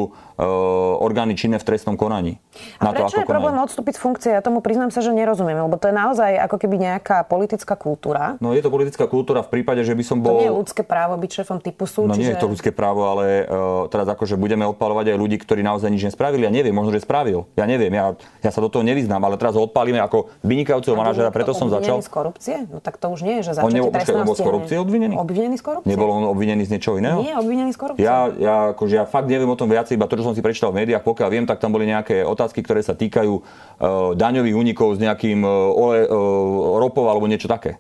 [1.02, 2.38] orgány činné v trestnom konaní.
[2.78, 3.34] A na prečo to, ako je konajú.
[3.34, 4.30] problém odstúpiť z funkcie?
[4.38, 8.38] Ja tomu priznám sa, že nerozumiem, lebo to je naozaj ako keby nejaká politická kultúra.
[8.38, 10.38] No je to politická kultúra v prípade, že by som bol...
[10.38, 12.22] To nie je ľudské právo byť šéfom typu sú, No čiže...
[12.22, 15.90] nie je to ľudské právo, ale uh, teraz akože budeme odpalovať aj ľudí, ktorí naozaj
[15.90, 16.46] nič nespravili.
[16.46, 17.50] Ja neviem, možno, že spravil.
[17.58, 18.14] Ja neviem, ja,
[18.46, 21.98] ja sa do toho nevyznám, ale teraz ho odpálime ako vynikajúceho manažera, preto som začal.
[22.04, 22.56] z korupcie?
[22.70, 25.16] No tak to už nie je, že začatie trestného bol z korupcie obvinený?
[25.18, 25.90] Obvinený z korupcie?
[25.90, 27.26] Nebol on obvinený z niečoho iného?
[27.26, 28.04] Nie, obvinený z korupcie.
[28.06, 30.84] Ja, ja, akože ja fakt neviem o tom viac, iba to, som si prečítal v
[30.84, 35.00] médiách, pokiaľ viem, tak tam boli nejaké otázky, ktoré sa týkajú uh, daňových únikov s
[35.00, 37.80] nejakým uh, ole, uh, ropov alebo niečo také.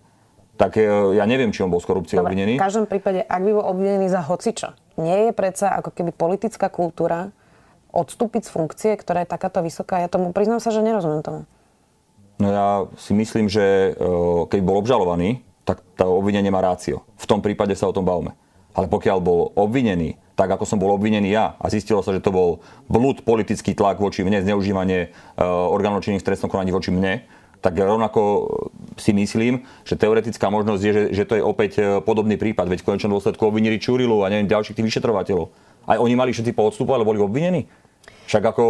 [0.57, 0.73] Tak
[1.13, 2.57] ja neviem, či on bol z korupcie Dobre, obvinený.
[2.57, 6.73] V každom prípade, ak by bol obvinený za hocičo, nie je predsa ako keby politická
[6.73, 7.29] kultúra
[7.93, 10.01] odstúpiť z funkcie, ktorá je takáto vysoká.
[10.01, 11.45] Ja tomu priznám sa, že nerozumiem tomu.
[12.41, 13.93] No ja si myslím, že
[14.49, 17.05] keď bol obžalovaný, tak to obvinenie má rácio.
[17.21, 18.33] V tom prípade sa o tom bavme.
[18.77, 22.29] Ale pokiaľ bol obvinený tak ako som bol obvinený ja a zistilo sa, že to
[22.29, 27.25] bol blúd politický tlak voči mne, zneužívanie uh, orgánov činných v trestnom konaní voči mne,
[27.57, 28.45] tak rovnako
[29.01, 32.69] si myslím, že teoretická možnosť je, že, že to je opäť e, podobný prípad.
[32.69, 35.49] Veď v konečnom dôsledku obvinili Čurilu a neviem ďalších tých vyšetrovateľov.
[35.89, 37.65] Aj oni mali všetci po odstupu, ale boli obvinení.
[38.27, 38.63] Však ako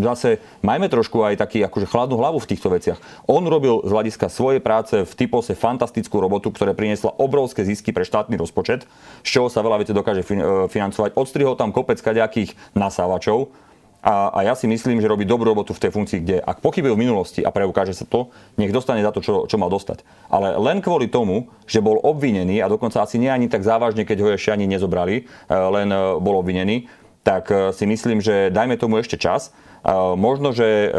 [0.00, 2.98] zase majme trošku aj taký akože chladnú hlavu v týchto veciach.
[3.28, 8.08] On robil z hľadiska svojej práce v Typose fantastickú robotu, ktorá priniesla obrovské zisky pre
[8.08, 8.88] štátny rozpočet,
[9.20, 10.24] z čoho sa veľa veci dokáže
[10.72, 11.12] financovať.
[11.12, 13.52] Odstrihol tam kopec kaďakých nasávačov,
[14.06, 16.94] a, a ja si myslím, že robí dobrú robotu v tej funkcii, kde ak pochybil
[16.94, 20.06] v minulosti a preukáže sa to, nech dostane za to, čo, čo mal dostať.
[20.30, 24.18] Ale len kvôli tomu, že bol obvinený a dokonca asi nie ani tak závažne, keď
[24.22, 26.86] ho ešte ani nezobrali, e, len e, bol obvinený,
[27.26, 29.50] tak e, si myslím, že dajme tomu ešte čas
[30.18, 30.98] Možno, že e,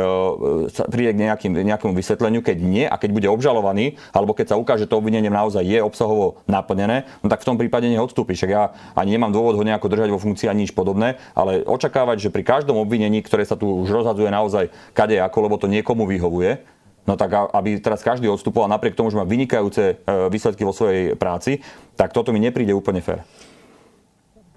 [0.71, 4.59] sa príde k nejakým, nejakému vysvetleniu, keď nie a keď bude obžalovaný, alebo keď sa
[4.59, 7.99] ukáže, že to obvinenie naozaj je obsahovo naplnené, no tak v tom prípade nech.
[8.07, 12.29] Však ja ani nemám dôvod ho nejako držať vo funkcii ani nič podobné, ale očakávať,
[12.29, 16.07] že pri každom obvinení, ktoré sa tu už rozhadzuje naozaj kade ako, lebo to niekomu
[16.07, 16.63] vyhovuje,
[17.07, 21.15] No tak aby teraz každý odstupoval napriek tomu, že má vynikajúce e, výsledky vo svojej
[21.15, 21.63] práci,
[21.95, 23.23] tak toto mi nepríde úplne fér.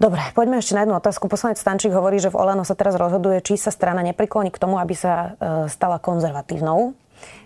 [0.01, 1.29] Dobre, poďme ešte na jednu otázku.
[1.29, 4.81] Poslanec Stančík hovorí, že v Olano sa teraz rozhoduje, či sa strana neprikloní k tomu,
[4.81, 6.97] aby sa e, stala konzervatívnou.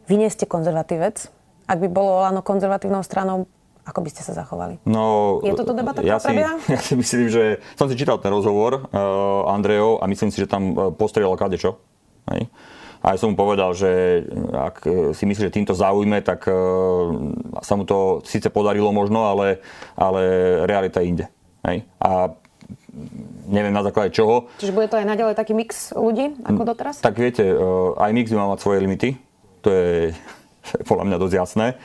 [0.08, 1.28] Vy nie ste konzervatívec.
[1.68, 3.52] Ak by bolo Olano konzervatívnou stranou,
[3.84, 4.80] ako by ste sa zachovali?
[4.88, 6.32] No, je toto debata, ja si,
[6.72, 10.48] ja si myslím, že som si čítal ten rozhovor uh, Andrejov a myslím si, že
[10.48, 11.76] tam uh, postrieľal kadečo.
[12.32, 12.48] Hej.
[13.04, 14.24] A ja som mu povedal, že
[14.56, 16.56] ak si myslí, že týmto zaujme, tak uh,
[17.60, 19.60] sa mu to síce podarilo možno, ale,
[20.00, 20.24] ale
[20.64, 21.28] realita inde.
[21.68, 21.84] Hej.
[22.00, 22.32] A
[23.46, 24.50] neviem na základe čoho.
[24.58, 26.96] Čiže bude to aj naďalej taký mix ľudí, ako mm, doteraz?
[27.04, 27.56] Tak viete, e,
[28.00, 29.10] aj mix by mal mať svoje limity.
[29.64, 30.16] To je
[30.90, 31.68] podľa mňa dosť jasné.
[31.72, 31.76] E,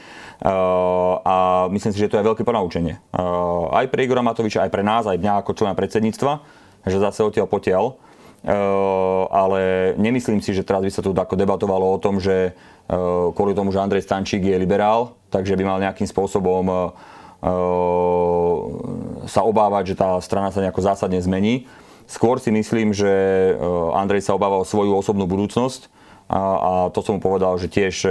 [1.27, 2.97] a myslím si, že to je veľké ponaučenie.
[2.97, 3.23] E,
[3.75, 6.33] aj pre Igora Matoviča, aj pre nás, aj dňa ako člena predsedníctva,
[6.87, 7.87] že zase odtiaľ potiaľ.
[9.29, 12.57] Ale nemyslím si, že teraz by sa tu ako debatovalo o tom, že
[13.37, 16.97] kvôli tomu, že Andrej Stančík je liberál, takže by mal nejakým spôsobom
[19.27, 21.65] sa obávať, že tá strana sa nejako zásadne zmení.
[22.05, 23.09] Skôr si myslím, že
[23.95, 25.89] Andrej sa obáva o svoju osobnú budúcnosť
[26.31, 28.11] a, to som mu povedal, že tiež e,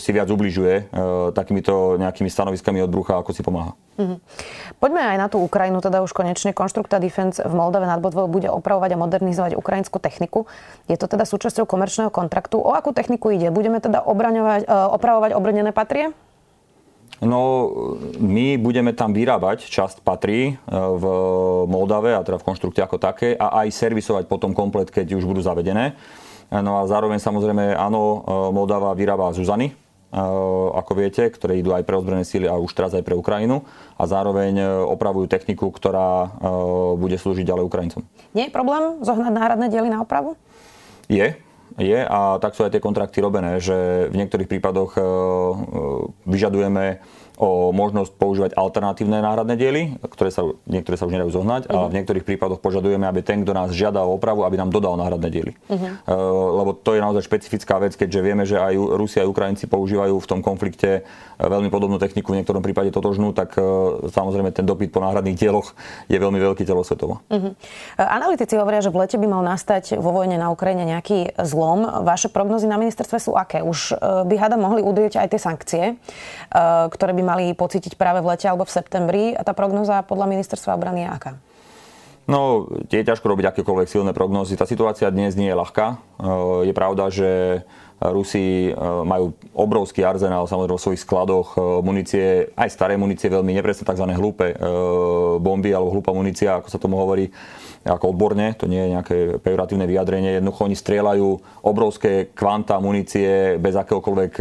[0.00, 0.88] si viac ubližuje
[1.36, 3.76] takýmito nejakými stanoviskami od brucha, ako si pomáha.
[4.00, 4.18] Mm-hmm.
[4.80, 6.56] Poďme aj na tú Ukrajinu, teda už konečne.
[6.56, 10.48] Konštrukta Defense v Moldave nad Bodvou bude opravovať a modernizovať ukrajinskú techniku.
[10.88, 12.56] Je to teda súčasťou komerčného kontraktu.
[12.64, 13.52] O akú techniku ide?
[13.52, 16.16] Budeme teda obraňovať, opravovať obrnené patrie?
[17.24, 17.72] No,
[18.20, 21.04] my budeme tam vyrábať, časť patrí e, v
[21.64, 25.40] Moldave, a teda v konštrukte ako také, a aj servisovať potom komplet, keď už budú
[25.40, 25.96] zavedené.
[26.52, 28.16] E, no a zároveň samozrejme, áno, e,
[28.52, 29.72] Moldava vyrába Zuzany,
[30.14, 33.66] ako viete, ktoré idú aj pre ozbrojené síly a už teraz aj pre Ukrajinu
[33.98, 36.38] a zároveň opravujú techniku, ktorá
[36.94, 38.06] bude slúžiť ďalej Ukrajincom.
[38.30, 40.38] Nie je problém zohnať náhradné diely na opravu?
[41.10, 41.34] Je,
[41.78, 45.04] je a tak sú aj tie kontrakty robené, že v niektorých prípadoch e, e,
[46.30, 47.02] vyžadujeme
[47.34, 51.86] o možnosť používať alternatívne náhradné diely, ktoré sa, niektoré sa už nedajú zohnať uh-huh.
[51.86, 54.94] a v niektorých prípadoch požadujeme, aby ten, kto nás žiada o opravu, aby nám dodal
[54.94, 55.52] náhradné diely.
[55.66, 55.82] Uh-huh.
[56.06, 60.14] Uh, lebo to je naozaj špecifická vec, keďže vieme, že aj Rusia aj Ukrajinci používajú
[60.14, 61.02] v tom konflikte
[61.42, 65.74] veľmi podobnú techniku, v niektorom prípade totožnú, tak uh, samozrejme ten dopyt po náhradných dieloch
[66.06, 67.18] je veľmi veľký celosvetovo.
[67.26, 67.52] Uh-huh.
[67.98, 72.06] Analytici hovoria, že v lete by mal nastať vo vojne na Ukrajine nejaký zlom.
[72.06, 73.58] Vaše prognozy na ministerstve sú aké?
[73.64, 75.84] Už by hada mohli udrieť aj tie sankcie,
[76.94, 79.24] ktoré by mali pocítiť práve v lete alebo v septembri.
[79.32, 81.32] A tá prognoza podľa ministerstva obrany je aká?
[82.24, 84.56] No, je ťažko robiť akékoľvek silné prognózy.
[84.56, 85.86] Tá situácia dnes nie je ľahká.
[85.92, 85.96] E,
[86.68, 87.60] je pravda, že
[88.00, 88.72] Rusi e,
[89.04, 94.08] majú obrovský arzenál samozrejme vo svojich skladoch e, munície, aj staré munície, veľmi nepresne tzv.
[94.16, 94.56] hlúpe
[95.36, 97.28] bomby alebo hlúpa munícia, ako sa tomu hovorí
[97.84, 100.40] ako odborne, to nie je nejaké pejoratívne vyjadrenie.
[100.40, 101.28] Jednoducho oni strieľajú
[101.62, 104.32] obrovské kvanta munície bez akéhokoľvek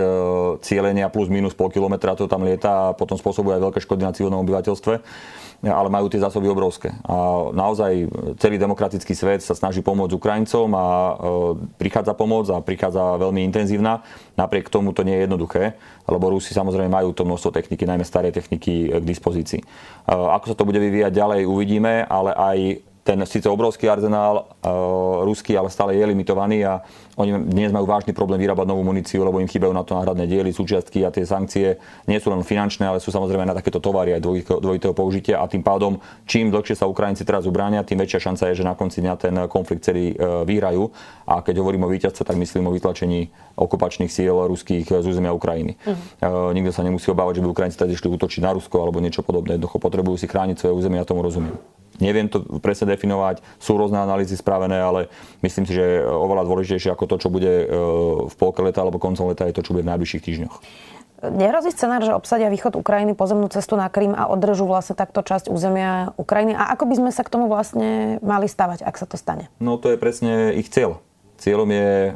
[0.63, 4.15] cieľenia plus minus pol kilometra to tam lieta a potom spôsobuje aj veľké škody na
[4.15, 4.93] civilnom obyvateľstve
[5.71, 6.91] ale majú tie zásoby obrovské.
[7.08, 8.12] A naozaj
[8.43, 11.13] celý demokratický svet sa snaží pomôcť Ukrajincom a e,
[11.79, 14.03] prichádza pomoc a prichádza veľmi intenzívna.
[14.36, 18.36] Napriek tomu to nie je jednoduché, lebo Rusi samozrejme majú to množstvo techniky, najmä staré
[18.36, 19.62] techniky e, k dispozícii.
[19.63, 19.65] E,
[20.12, 22.58] ako sa to bude vyvíjať ďalej, uvidíme, ale aj
[23.04, 26.80] ten síce obrovský arzenál uh, ruský, ale stále je limitovaný a
[27.20, 30.50] oni dnes majú vážny problém vyrábať novú muníciu, lebo im chýbajú na to náhradné diely,
[30.50, 31.78] súčiastky a tie sankcie
[32.10, 34.24] nie sú len finančné, ale sú samozrejme na takéto tovary aj
[34.63, 38.63] dvojitého použitia a tým pádom čím dlhšie sa Ukrajinci teraz ubránia, tým väčšia šanca je,
[38.63, 40.89] že na konci dňa ten konflikt celý uh, vyhrajú.
[41.28, 45.76] A keď hovorím o víťazce, tak myslím o vytlačení okupačných síl ruských z územia Ukrajiny.
[45.76, 46.50] Uh-huh.
[46.50, 49.22] Uh, nikto sa nemusí obávať, že by Ukrajinci tady išli útočiť na Rusko alebo niečo
[49.22, 49.60] podobné.
[49.60, 51.54] Jednoducho potrebujú si chrániť svoje územie, ja tomu rozumiem.
[52.01, 55.13] Neviem to presne definovať, sú rôzne analýzy spravené, ale
[55.45, 57.65] myslím si, že oveľa dôležitejšie ako to, čo bude e,
[58.29, 60.56] v polke leta alebo koncom leta, je to, čo bude v najbližších týždňoch.
[61.23, 65.47] Nehrozí scenár, že obsadia východ Ukrajiny pozemnú cestu na Krym a održú vlastne takto časť
[65.47, 66.51] územia Ukrajiny?
[66.51, 69.47] A ako by sme sa k tomu vlastne mali stavať, ak sa to stane?
[69.63, 70.99] No to je presne ich cieľ.
[71.43, 72.15] Cieľom je,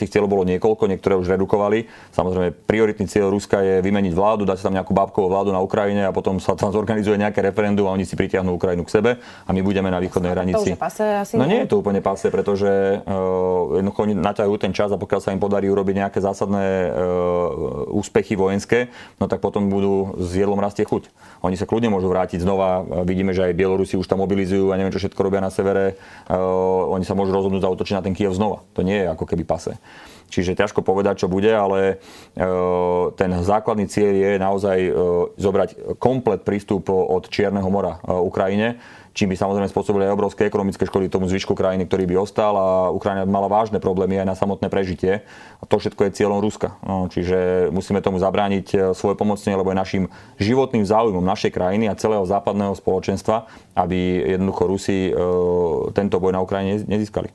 [0.00, 1.84] tých cieľov bolo niekoľko, niektoré už redukovali.
[2.16, 6.16] Samozrejme, prioritný cieľ Ruska je vymeniť vládu, dať tam nejakú bábkovú vládu na Ukrajine a
[6.16, 9.60] potom sa tam zorganizuje nejaké referendum a oni si pritiahnú Ukrajinu k sebe a my
[9.60, 10.72] budeme na východnej hranici.
[10.72, 14.14] To už je pase, asi no nie je to úplne pase, pretože uh, jednoducho oni
[14.16, 18.88] naťahujú ten čas a pokiaľ sa im podarí urobiť nejaké zásadné uh, úspechy vojenské,
[19.20, 21.12] no tak potom budú s jedlom rastie chuť.
[21.44, 23.04] Oni sa kľudne môžu vrátiť znova.
[23.04, 26.00] Vidíme, že aj Bielorusi už tam mobilizujú a neviem, čo všetko robia na severe.
[26.32, 28.74] Uh, oni sa môžu rozhodnúť zautočiť na ten Kiev znova slova.
[28.74, 29.74] To nie je ako keby pase.
[30.34, 32.02] Čiže ťažko povedať, čo bude, ale
[32.34, 32.46] e,
[33.14, 34.90] ten základný cieľ je naozaj e,
[35.38, 35.70] zobrať
[36.02, 38.82] komplet prístup od Čierneho mora e, Ukrajine,
[39.14, 42.90] čím by samozrejme spôsobili aj obrovské ekonomické škody tomu zvyšku krajiny, ktorý by ostal a
[42.90, 45.22] Ukrajina mala vážne problémy aj na samotné prežitie.
[45.62, 46.82] A to všetko je cieľom Ruska.
[46.82, 50.04] No, čiže musíme tomu zabrániť svoje pomocne, lebo je našim
[50.42, 53.46] životným záujmom našej krajiny a celého západného spoločenstva,
[53.78, 55.14] aby jednoducho Rusi
[55.94, 57.30] tento boj na Ukrajine nezískali.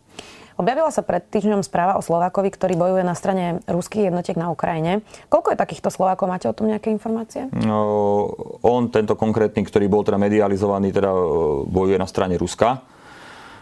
[0.60, 5.08] Objavila sa pred týždňom správa o Slovákovi, ktorý bojuje na strane ruských jednotiek na Ukrajine.
[5.32, 6.28] Koľko je takýchto Slovákov?
[6.28, 7.48] Máte o tom nejaké informácie?
[7.56, 8.28] No,
[8.60, 11.24] on, tento konkrétny, ktorý bol teda medializovaný, teda e,
[11.63, 12.84] bojuje na strane Ruska.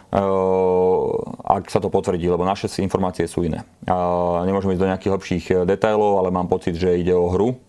[0.08, 1.12] Uh,
[1.44, 3.60] ak sa to potvrdí, lebo naše informácie sú iné.
[4.48, 7.60] Nemôžeme ísť do nejakých lepších detailov, ale mám pocit, že ide o hru,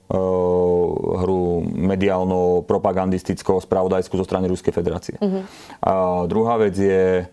[1.20, 5.20] hru mediálno-propagandisticko spravodajskú zo strany Ruskej federácie.
[5.20, 5.44] Uh-huh.
[6.32, 7.28] druhá vec je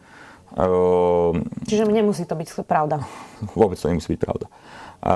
[1.69, 3.05] Čiže nemusí to byť pravda.
[3.53, 4.49] Vôbec to nemusí byť pravda.
[5.05, 5.15] A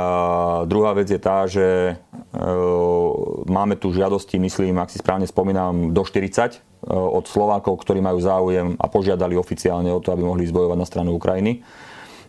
[0.68, 3.10] druhá vec je tá, že uh,
[3.48, 8.20] máme tu žiadosti, myslím, ak si správne spomínam, do 40 uh, od Slovákov, ktorí majú
[8.20, 11.64] záujem a požiadali oficiálne o to, aby mohli zbojovať na stranu Ukrajiny.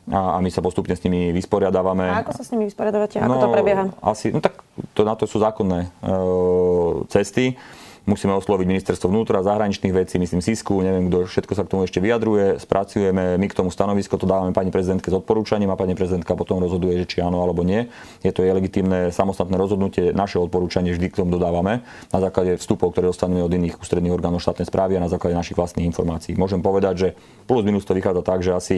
[0.09, 2.09] A, my sa postupne s nimi vysporiadávame.
[2.09, 3.21] A ako sa s nimi vysporiadávate?
[3.21, 3.83] Ako no, to prebieha?
[4.01, 4.57] Asi, no tak
[4.97, 7.53] to, na to sú zákonné uh, cesty
[8.09, 12.01] musíme osloviť ministerstvo vnútra, zahraničných vecí, myslím Sisku, neviem, kto všetko sa k tomu ešte
[12.01, 16.33] vyjadruje, spracujeme my k tomu stanovisko, to dávame pani prezidentke s odporúčaním a pani prezidentka
[16.33, 17.93] potom rozhoduje, že či áno alebo nie.
[18.25, 22.97] Je to jej legitimné samostatné rozhodnutie, naše odporúčanie vždy k tomu dodávame na základe vstupov,
[22.97, 26.33] ktoré dostaneme od iných ústredných orgánov štátnej správy a na základe našich vlastných informácií.
[26.33, 27.09] Môžem povedať, že
[27.45, 28.77] plus minus to vychádza tak, že asi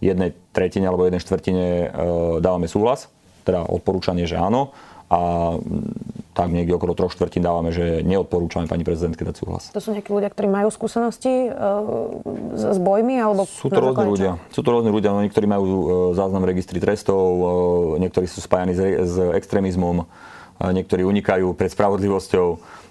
[0.00, 1.86] jednej tretine alebo jednej štvrtine e,
[2.40, 3.12] dávame súhlas,
[3.44, 4.72] teda odporúčanie, že áno
[5.10, 5.20] a
[6.30, 9.68] tak niekde okolo troch štvrtín dávame, že neodporúčame pani prezidentke dať súhlas.
[9.74, 11.52] To sú nejakí ľudia, ktorí majú skúsenosti e,
[12.54, 13.18] s bojmi?
[13.18, 14.32] Alebo sú to rôzni ľudia.
[14.54, 17.44] Sú to rôzni ľudia, no niektorí majú e, záznam registri trestov, e,
[18.06, 20.06] niektorí sú spájani s, s extrémizmom,
[20.62, 22.48] niektorí unikajú pred spravodlivosťou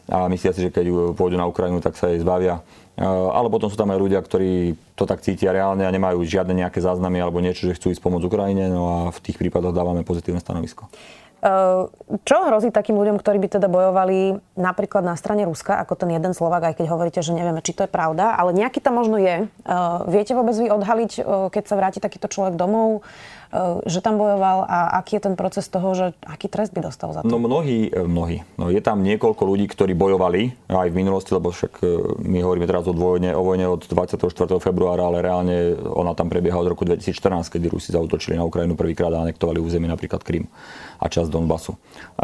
[0.09, 2.65] a myslia si, že keď pôjdu na Ukrajinu, tak sa jej zbavia.
[2.97, 6.81] Ale potom sú tam aj ľudia, ktorí to tak cítia reálne a nemajú žiadne nejaké
[6.81, 10.41] záznamy alebo niečo, že chcú ísť pomôcť Ukrajine, no a v tých prípadoch dávame pozitívne
[10.41, 10.89] stanovisko.
[11.39, 11.87] Ehm,
[12.27, 16.35] čo hrozí takým ľuďom, ktorí by teda bojovali napríklad na strane Ruska, ako ten jeden
[16.35, 19.47] Slovak, aj keď hovoríte, že nevieme, či to je pravda, ale nejaký tam možno je.
[19.47, 23.07] Ehm, viete vôbec vy odhaliť, ehm, keď sa vráti takýto človek domov,
[23.89, 27.25] že tam bojoval a aký je ten proces toho, že aký trest by dostal za
[27.25, 27.29] to?
[27.29, 28.45] No mnohí, mnohí.
[28.61, 31.81] No, je tam niekoľko ľudí, ktorí bojovali aj v minulosti, lebo však
[32.21, 34.21] my hovoríme teraz o vojne, o vojne od 24.
[34.61, 39.09] februára, ale reálne ona tam prebieha od roku 2014, kedy Rusi zautočili na Ukrajinu prvýkrát
[39.17, 40.45] a anektovali územie napríklad Krym
[41.01, 41.73] a časť Donbasu.
[41.73, 41.77] E,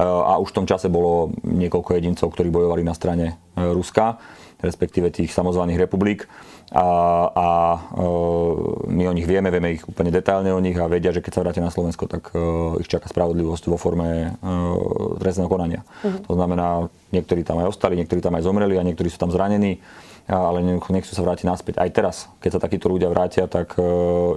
[0.06, 4.22] a už v tom čase bolo niekoľko jedincov, ktorí bojovali na strane e, Ruska,
[4.62, 6.30] respektíve tých samozvaných republik.
[6.76, 6.88] A,
[7.32, 7.48] a
[7.96, 8.04] e,
[8.92, 11.44] my o nich vieme, vieme ich úplne detailne o nich a vedia, že keď sa
[11.48, 12.36] vrátia na Slovensko, tak
[12.84, 14.36] ich čaká spravodlivosť vo forme
[15.24, 15.88] trestného konania.
[16.04, 16.28] Mm-hmm.
[16.28, 16.68] To znamená,
[17.16, 19.80] niektorí tam aj ostali, niektorí tam aj zomreli a niektorí sú tam zranení
[20.26, 21.74] ale nechcú sa vrátiť naspäť.
[21.78, 23.82] Aj teraz, keď sa takíto ľudia vrátia, tak e,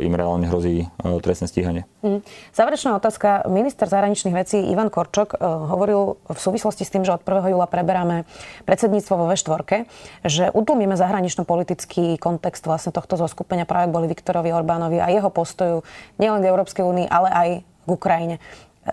[0.05, 0.87] im reálne hrozí e,
[1.25, 1.89] trestné stíhanie.
[2.05, 2.21] Mm.
[2.53, 3.49] Záverečná otázka.
[3.49, 7.57] Minister zahraničných vecí Ivan Korčok e, hovoril v súvislosti s tým, že od 1.
[7.57, 8.29] júla preberáme
[8.69, 9.89] predsedníctvo vo V4,
[10.29, 15.89] že utlmíme zahranično-politický kontext vlastne tohto zoskupenia práve kvôli Viktorovi Orbánovi a jeho postoju
[16.21, 18.37] nielen k Európskej únii, ale aj k Ukrajine.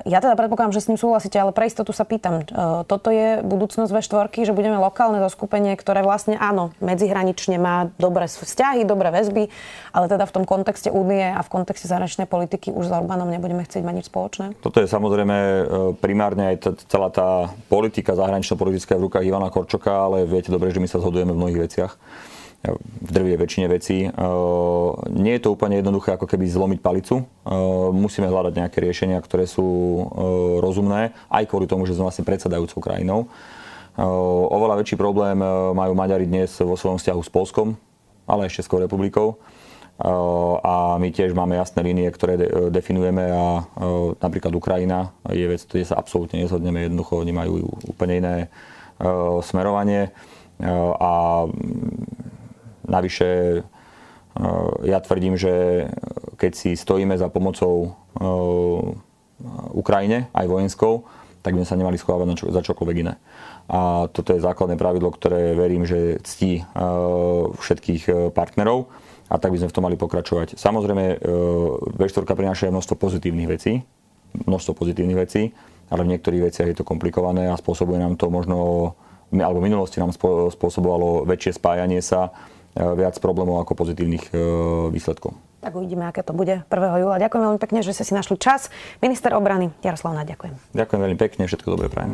[0.04, 2.44] Ja teda predpokladám, že s ním súhlasíte, ale pre istotu sa pýtam.
[2.44, 8.28] E, toto je budúcnosť V4, že budeme lokálne zoskupenie, ktoré vlastne áno, medzihranične má dobré
[8.28, 9.48] vzťahy, dobré väzby,
[9.96, 13.64] ale teda v tom kontexte únie a v kontexte zahraničnej politiky už s Orbánom nebudeme
[13.64, 14.60] chcieť mať nič spoločné?
[14.60, 15.62] Toto je samozrejme e,
[16.02, 20.90] primárne aj celá tá politika zahranično-politická v rukách Ivana Korčoka, ale viete dobre, že my
[20.92, 21.94] sa zhodujeme v mnohých veciach
[22.74, 24.10] v drvie väčšine vecí.
[25.14, 27.22] Nie je to úplne jednoduché ako keby zlomiť palicu.
[27.94, 29.66] Musíme hľadať nejaké riešenia, ktoré sú
[30.64, 33.30] rozumné, aj kvôli tomu, že sme vlastne predsedajúcou krajinou.
[34.52, 35.40] Oveľa väčší problém
[35.72, 37.68] majú Maďari dnes vo svojom vzťahu s Polskom,
[38.26, 39.40] ale aj s Českou republikou.
[40.60, 42.36] a my tiež máme jasné línie, ktoré
[42.68, 43.64] definujeme a
[44.20, 48.36] napríklad Ukrajina je vec, kde sa absolútne nezhodneme, jednoducho oni majú úplne iné
[49.40, 50.12] smerovanie
[51.00, 51.48] a
[52.86, 53.62] navyše
[54.84, 55.88] ja tvrdím, že
[56.36, 57.96] keď si stojíme za pomocou
[59.72, 61.08] Ukrajine, aj vojenskou,
[61.40, 63.16] tak by sme sa nemali schovávať za čokoľvek iné.
[63.72, 66.68] A toto je základné pravidlo, ktoré verím, že ctí
[67.56, 68.92] všetkých partnerov
[69.30, 70.54] a tak by sme v tom mali pokračovať.
[70.54, 71.16] Samozrejme, e,
[71.98, 73.82] V4 prináša množstvo pozitívnych vecí,
[74.46, 75.50] množstvo pozitívnych vecí,
[75.90, 78.94] ale v niektorých veciach je to komplikované a spôsobuje nám to možno,
[79.34, 80.14] alebo v minulosti nám
[80.54, 82.32] spôsobovalo väčšie spájanie sa, e,
[82.76, 84.38] viac problémov ako pozitívnych e,
[84.92, 85.32] výsledkov.
[85.64, 87.02] Tak uvidíme, aké to bude 1.
[87.02, 87.18] júla.
[87.18, 88.70] Ďakujem veľmi pekne, že ste si našli čas.
[89.02, 90.54] Minister obrany Jaroslav Náď, ďakujem.
[90.78, 92.14] Ďakujem veľmi pekne, všetko dobré prajem.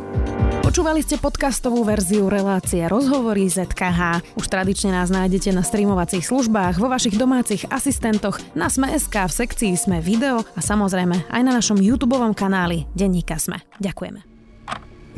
[0.64, 4.24] Počúvali ste podcastovú verziu relácie Rozhovory ZKH.
[4.40, 9.76] Už tradične nás nájdete na streamovacích službách, vo vašich domácich asistentoch, na Sme.sk, v sekcii
[9.76, 13.60] Sme video a samozrejme aj na našom YouTube kanáli Denníka Sme.
[13.84, 14.24] Ďakujeme.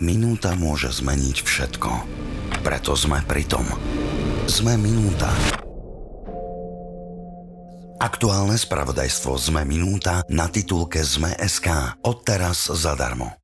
[0.02, 1.91] Minúta môže zmeniť všetko.
[2.66, 3.70] Preto sme pri tom.
[4.44, 5.32] Sme minúta.
[8.04, 12.00] Aktuálne spravodajstvo Sme minúta na titulke Sme.sk.
[12.04, 13.43] Odteraz zadarmo.